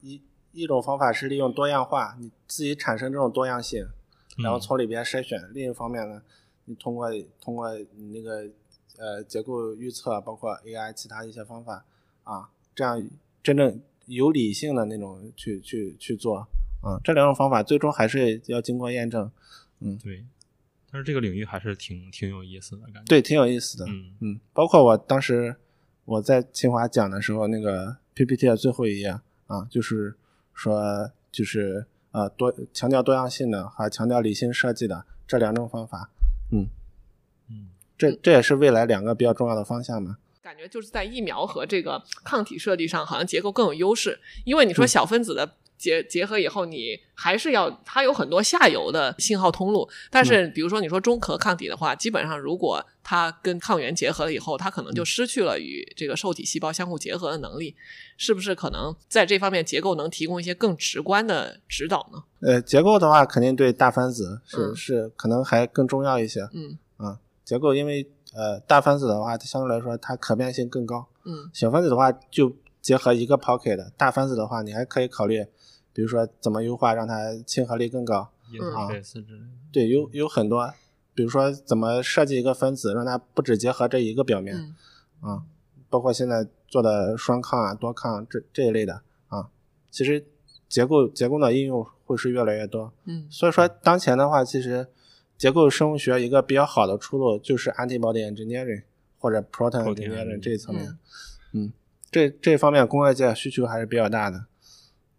[0.00, 3.84] 一一种方法是利用多样化，你自己产生这种多样性，
[4.38, 6.22] 然后从里边筛选；另一方面呢，
[6.66, 7.10] 你通过
[7.40, 8.46] 通过你那个
[8.98, 11.84] 呃结构预测，包括 AI 其他一些方法
[12.24, 13.02] 啊，这样
[13.42, 13.80] 真正。
[14.08, 16.46] 有理性的那种去去去做，
[16.80, 19.28] 啊，这两种方法最终还是要经过验证，
[19.80, 20.24] 嗯，对。
[20.88, 24.40] 但是这个领域还是挺挺有意思的感觉，对，挺有意思的，嗯嗯。
[24.52, 25.56] 包括我当时
[26.04, 29.08] 我在清华讲的时候，那个 PPT 的最后一页
[29.48, 30.14] 啊，就是
[30.54, 36.12] 说就是呃多强调多样性的，还强调理性设计的这两种方法，
[36.52, 36.68] 嗯嗯，
[37.98, 40.18] 这这也是未来两个比较重要的方向嘛。
[40.42, 44.18] 感觉就是在疫苗和这个抗体设计上，好像结构更有优势。
[44.44, 49.88] 因为你说小分子的结结合以后，你还是要它有很多下游的信号通路。
[50.08, 57.74] 但是，比如说你说中和抗体的话，基本上如果它跟抗原结合了以后，它可能就失去了与这个受体细胞相互结合的能力。
[58.16, 62.22] 是不是可能在这方面结构能提供一些更直观的指导呢？
[62.40, 66.48] 呃，结构的话，肯定对大分子是是可能还更重要一些。
[66.54, 68.10] 嗯啊，结构因为。
[68.34, 71.06] 呃，大分子的话，它相对来说它可变性更高。
[71.24, 75.42] 嗯，小分子的话就结合一个 pocket，大分子的话你还可以考虑
[75.94, 79.46] 比如说怎么优化让它亲和力更高，也嗯类似之类的。
[79.72, 80.70] 对，有有很多，
[81.14, 84.54] 比如说怎么设计一个分子，让它不只结合这一个表面，
[85.22, 85.42] 嗯啊，
[85.88, 89.48] 包括现在做的双抗啊、多抗这这一类的啊，
[89.90, 90.26] 其实
[90.68, 92.92] 结构结构的应用会是越来越多。
[93.06, 94.88] 嗯所以说，当前的话，其实
[95.36, 98.82] 结构生物学一个比较好的出路就是 antibody engineering
[99.18, 100.86] 或者 protein engineering 这一层面。
[100.86, 100.98] 嗯
[101.52, 101.72] 嗯，
[102.10, 104.46] 这这方面工业界需求还是比较大的。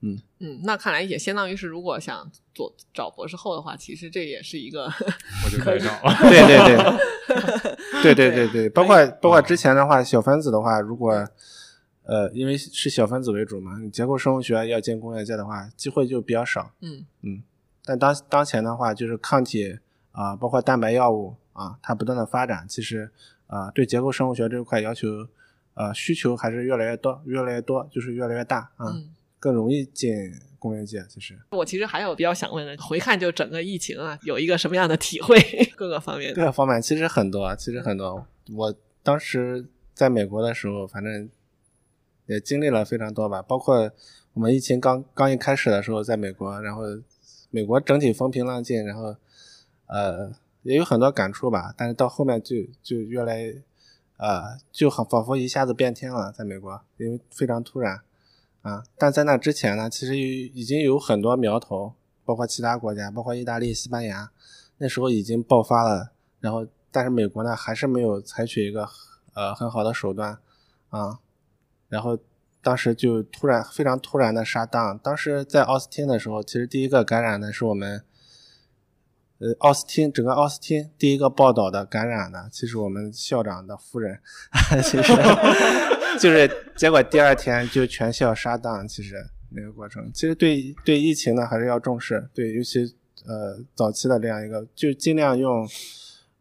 [0.01, 4.85] 嗯嗯，那看来也相当于是，如果想做找博士后的话，其实这也是一个
[5.43, 6.15] 我就可以找了。
[6.21, 11.27] 对 对对，对对 对对，包括包括啊之前的话，小分子的话，如果
[12.03, 16.71] 呃，因为是小分子为主嘛，你结构生物学要进工业界的话，机会就比较少。
[16.81, 17.41] 嗯嗯，
[17.83, 19.79] 但当当前的话，就是抗体
[20.17, 23.11] 啊、包括蛋白药物啊，它不断的发展，其实
[23.45, 25.07] 啊、对结构生物学这一块要求，
[25.75, 29.13] 呃，需求还是越来越多，越来越多，就是越来越大啊，嗯。
[29.39, 31.05] 更容易进工业界。
[31.07, 35.37] 其实我其实还有比较想问的，回看就整个疫情啊，有一个什么样的体会？
[35.77, 36.33] 各个方面。
[36.33, 38.25] 各个方面其实很多，其实很多。
[38.55, 41.29] 我当时在美国的时候，反正
[42.25, 43.91] 也经历了非常多吧，包括
[44.33, 46.81] 我们疫情刚刚一开始的时候，在美国，然后
[47.51, 49.15] 美国整体风平浪静，然后
[49.87, 50.31] 呃
[50.63, 53.53] 也有很多感触吧，但是到后面就就越来
[54.17, 58.01] 呃就很仿佛一下子变天了，在美国，因为非常突然
[58.61, 58.83] 啊。
[58.97, 61.93] 但在那之前呢，其实已已经有很多苗头，
[62.25, 64.29] 包括其他国家，包括意大利、西班牙，
[64.77, 68.87] 那时候已经爆发了，然后但是美国呢还是没有采取一个
[69.33, 70.37] 呃很好的手段
[70.89, 71.19] 啊，
[71.87, 72.17] 然后
[72.61, 74.99] 当时就突然非常突然的杀档。
[74.99, 78.03] 当时在奥斯汀的时候，其实第一个感染的是我们，
[79.39, 84.19] 呃，奥斯汀整个奥斯汀第一个报道的感染的，其实我们校长的夫人，
[84.83, 85.13] 其实
[86.19, 89.15] 就是结果第二天就全校杀档，其实
[89.51, 92.95] 那个过程，其实对对疫情呢还是要重视，对，尤其
[93.27, 95.67] 呃早期的这样一个，就尽量用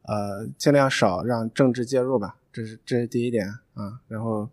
[0.04, 4.48] 呃尽量少让政治介入吧，这是这是第一点啊，然后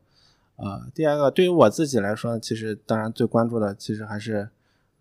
[0.58, 4.50] 呃第二个对于我自己来说，其实当然最关注的其实还是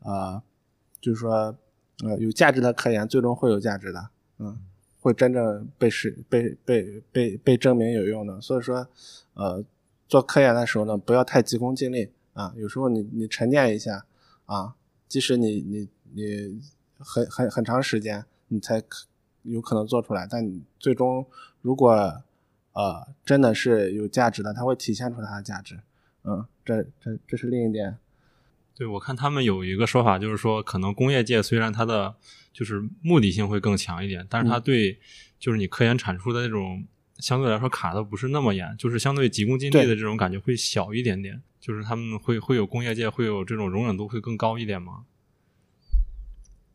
[0.04, 0.40] 呃
[1.00, 1.56] 就是说
[2.02, 4.58] 呃有价值的科研最终会有价值的，嗯。
[5.04, 8.86] 会真正被是被被被被证明有用的，所以说，
[9.34, 9.64] 呃，
[10.06, 12.54] 做科研的时候呢，不要太急功近利啊。
[12.56, 14.06] 有时候你你沉淀一下
[14.46, 14.76] 啊，
[15.08, 16.62] 即使你你你
[16.98, 19.08] 很很很长时间，你才可
[19.42, 21.26] 有可能做出来，但你最终
[21.60, 22.22] 如果
[22.74, 25.80] 呃真的是有价值的，它会体现出它的价值。
[26.22, 27.98] 嗯，这这这是另一点。
[28.74, 32.14] 对，我看他们有一个说法，就是说，可能工业界虽然它的
[32.52, 34.98] 就是目的性会更强一点，但是它对
[35.38, 36.84] 就是你科研产出的那种
[37.18, 41.42] 相对来说卡的不是那么严，就是相对急功近利的这种感觉会小一点点。
[41.60, 45.04] 就是他们会会有工业界会有这种容忍度会更高一点吗？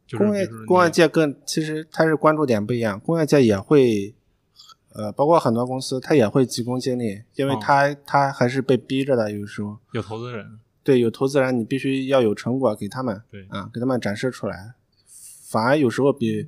[0.07, 4.15] 就是工业工业界更其实它是关注点不一样，工业界也会，
[4.93, 14.71] 呃，包括很多公司它也会急功近利，因为哦它、它还是被逼着的，有时候有投资人，对有投资人，你必须要有成果给他们，对啊，给他们展示出来，
[15.49, 16.47] 反而有时候比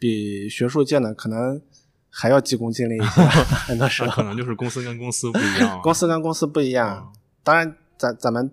[0.00, 1.62] 比学术界呢可能
[2.10, 3.22] 还要急功近利一些，
[3.68, 5.80] 很多时候那可能就是公司跟公司不一样啊。
[5.80, 8.50] 公司跟公司不一样，嗯当然咱咱们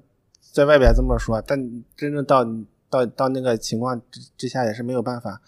[0.52, 1.58] 在外边这么说，但
[1.98, 2.46] 真正到
[2.88, 5.42] 到到那个情况之之下也是没有办法。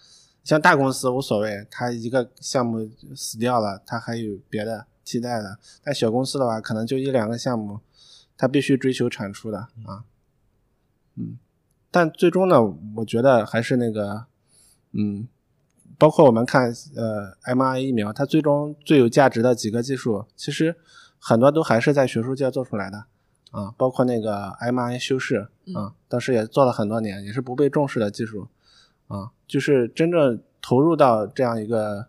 [0.43, 5.59] 像大公司无所谓，他一个项目死掉了，他还有别的替代的。
[5.83, 7.79] 但小公司的话，可能就一两个项目，
[8.37, 10.03] 它必须追求产出的啊。
[11.15, 11.37] 嗯，
[11.91, 12.61] 但最终呢，
[12.97, 14.25] 我觉得还是那个，
[14.91, 15.27] 嗯，
[15.97, 20.75] 包括我们看呃 mRNA 疫苗，它最终最有价值的几个技术，其实
[21.17, 23.05] 很多都还是在学术界做出来的
[23.51, 28.49] 啊，包括那个 mRNA 修饰啊，当时也做了很多年，也是不被重视的技术
[29.07, 32.07] 啊，就是真正投入到这样一个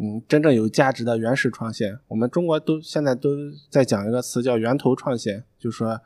[0.00, 3.30] 嗯真正有价值的原始创新，我们中国都现在都
[3.68, 6.00] 在讲一个词叫源头创新，就是说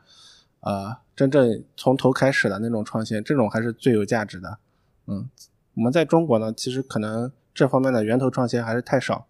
[0.61, 4.57] 呃真正从头开始的那种创新，这种还是最有价值的。
[5.05, 5.29] 嗯，
[5.75, 9.27] 我们在中国呢，其实可能这方面的源头创新还是太少，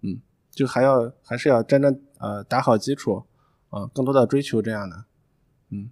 [0.00, 3.24] 嗯，就还要还是要真正呃打好基础，
[3.68, 5.04] 啊、更多的追求这样的，
[5.70, 5.90] 嗯，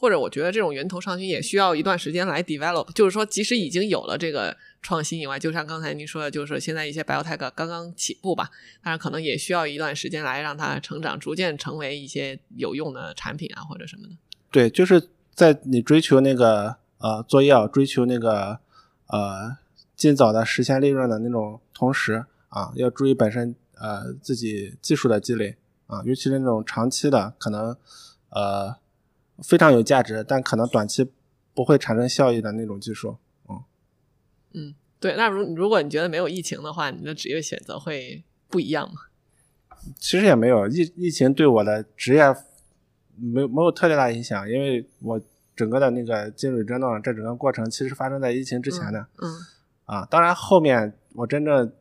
[0.00, 8.48] 或者我觉得这种源头创新也需要一段时间来 develop，就是说，即使已经有了这个创新以外，就像刚才您说的，就是现在一些 biotech 刚刚起步吧，
[8.82, 14.14] 当然可能也需要一段时间来让它成长，逐渐成为一些有用的产品啊或者什么的。
[14.50, 18.58] 对，就是在你追求那个呃做药、追求那个
[19.08, 19.58] 呃
[19.94, 27.76] 尽早的实现利润的那种同时啊，要注意本身呃自己技术的积累啊，尤其是那种长期的可能
[28.30, 28.74] 呃
[29.42, 31.10] 非常有价值，但可能短期
[31.54, 33.16] 不会产生效益的那种技术。
[33.48, 33.62] 嗯
[34.52, 35.16] 嗯，对。
[35.16, 38.94] 那如如果你觉得没有疫情的话，你的职业选择会不一样吗？
[39.96, 42.24] 其实也没有疫疫情对我的职业
[43.16, 45.20] 没有没有特别大影响，因为我
[45.56, 49.06] 整个的那个进入真正这整个过程其实发生在疫情之前的。
[49.22, 49.28] 嗯
[49.86, 51.72] 啊，当然后面我真正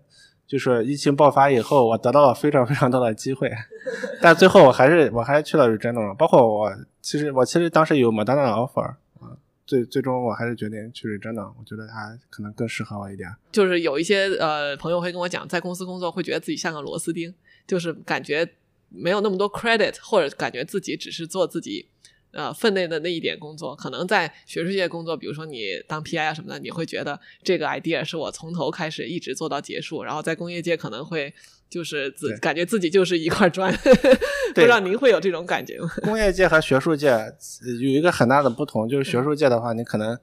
[0.50, 3.52] 就是疫情爆发以后，我得到了非常非常多的机会，
[4.20, 8.82] 但最后我还是我还是去了 Regeneron，包括我其实我其实当时有麦当娜的 offer
[9.20, 9.38] 啊，
[9.68, 13.30] 最最终我还是决定去 Regeneron，我觉得它可能更适合我一点。
[13.52, 17.32] 就是有一些呃朋友会跟我讲，在公司工作会觉得自己像个螺丝钉，
[17.68, 18.50] 就是感觉
[18.90, 21.86] 没有那么多 credit，或者感觉自己只是做自己
[22.32, 23.76] 呃分内的那一点工作。
[23.76, 30.04] 可能在学术界工作，比如说你当 PI 啊什么的，你会觉得这个 idea 是我从头开始一直做到结束。
[30.04, 31.34] 然后在工业界可能会
[31.70, 33.74] 就是自感觉自己就是一块砖，
[34.56, 35.90] 不知道您会有这种感觉吗？
[36.04, 37.34] 工业界和学术界呃
[37.82, 40.18] 有一个很大的不同，就是学术界的话，你可能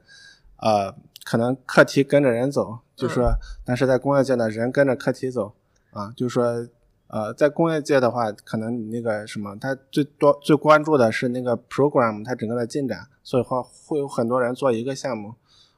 [0.57, 0.93] 呃
[1.23, 3.33] 可能课题跟着人走，就是说，
[3.65, 5.53] 但是在工业界呢，人跟着课题走
[5.91, 6.67] 啊，就是说
[7.07, 15.35] 呃在工业界的话，可能你那个什么，他最多最关注的是那个 program 它整个的进展，所以话会有很多人做一个项目，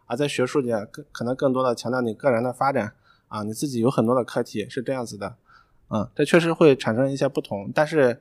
[0.07, 2.93] 而在学术界更可能更多的强调你个人的发展
[3.27, 5.36] 啊，你自己有很多的课题是这样子的。
[5.91, 8.19] 嗯，这确实会产生一些不同，但是，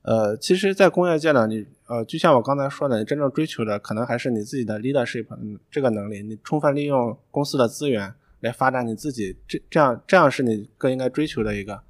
[0.00, 11.82] 呃，其实，在工业界呢，你呃，就像我刚才说的，你真正追求的可能还是你自己的 leadership 嗯这个能力，你充分利用公司的资源来发展你自己，这这样这样是你更应该追求的一个，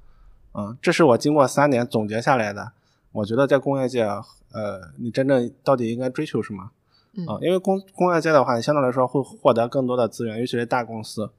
[0.53, 2.73] 嗯，这是我经过三年总结下来的，
[3.11, 6.71] 我觉得在工业界，呃，你真正到底应该追求什么？
[7.13, 11.29] 嗯啊，因为工工业界的话，你相对来说会获得更多的资源，尤其是大公司，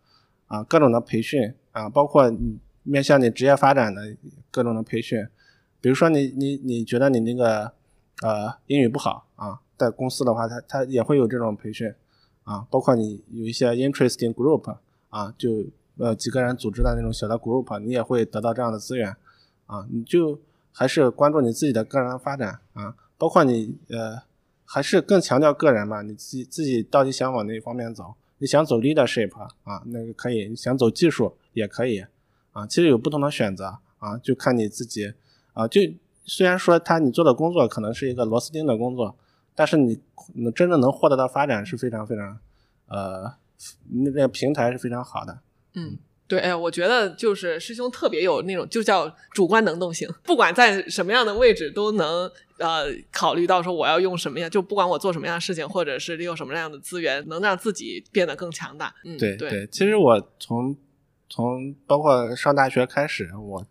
[0.47, 4.17] 啊，各种的培训啊，包括你面向你职业发展的
[4.51, 5.27] 各种的培训，
[5.81, 7.73] 比如说你你你觉得你那个
[8.23, 11.93] 呃英语不好啊，在公司的话，它它也会有这种培训
[12.45, 14.77] 啊，包括你有一些 interesting group
[15.09, 15.65] 啊，就
[15.99, 19.15] 呃几个人组织的那种小的 group，你也会得到这样的资源
[19.67, 20.41] 啊，你就
[20.73, 24.23] 还是关注你自己的个人发展啊，包括你呃
[24.65, 28.15] 还是更强调个人嘛，你自己自己到底想往哪一方面走？
[28.39, 29.31] 你想走 leadership
[29.65, 32.05] 啊，那个可以；想走技术也可以
[32.53, 32.67] 啊。
[32.67, 35.15] 其实有不同的选择啊，就看你自己
[35.53, 35.69] 啊。
[35.69, 35.81] 就
[36.25, 39.15] 虽然说他你做的工作可能是一个螺丝钉的工作，
[39.55, 40.01] 但是你
[40.35, 42.39] 你真正能获得到发展是非常非常
[42.89, 43.33] 呃，
[43.91, 45.39] 那个平台是非常好的。
[45.75, 45.97] 嗯，
[46.27, 58.95] 对，哎，我觉得就是师兄特别有那种就叫主观能动性，不管在什么样的位置都能呃考虑到说我要用什么样，就不管我做什么样的事情，或者是利用什么样的资源，能让自己变得更强大。
[59.05, 60.77] 嗯，对对，其实我从
[61.29, 63.67] 从包括上大学开始，我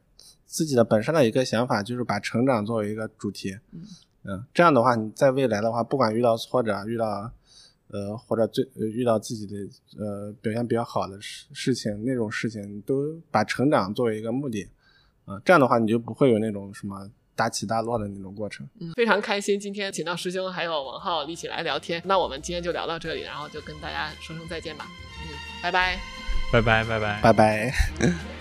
[0.45, 3.58] 自己的本身的一个想法就是把成长作为一个主题。
[3.72, 3.82] 嗯
[4.24, 7.32] 嗯，这样的话，你在未来的话，不管遇到挫折，遇到
[7.92, 9.56] 呃或者最呃遇到自己的
[10.00, 14.68] 呃表现比较好的事事情，那种事情，都把成长作为一个目的。
[15.26, 18.68] 啊、这样的话，你就不会有那种什么大起大落的那种过程。
[18.80, 22.02] 嗯，非常开心今天请到师兄还有王浩一起来聊天。
[22.06, 24.88] 那我们今天就聊到这里，然后就跟大家说声再见吧。
[25.22, 25.98] 嗯，拜拜。
[26.52, 27.22] 拜拜拜拜。
[27.22, 28.41] 拜拜。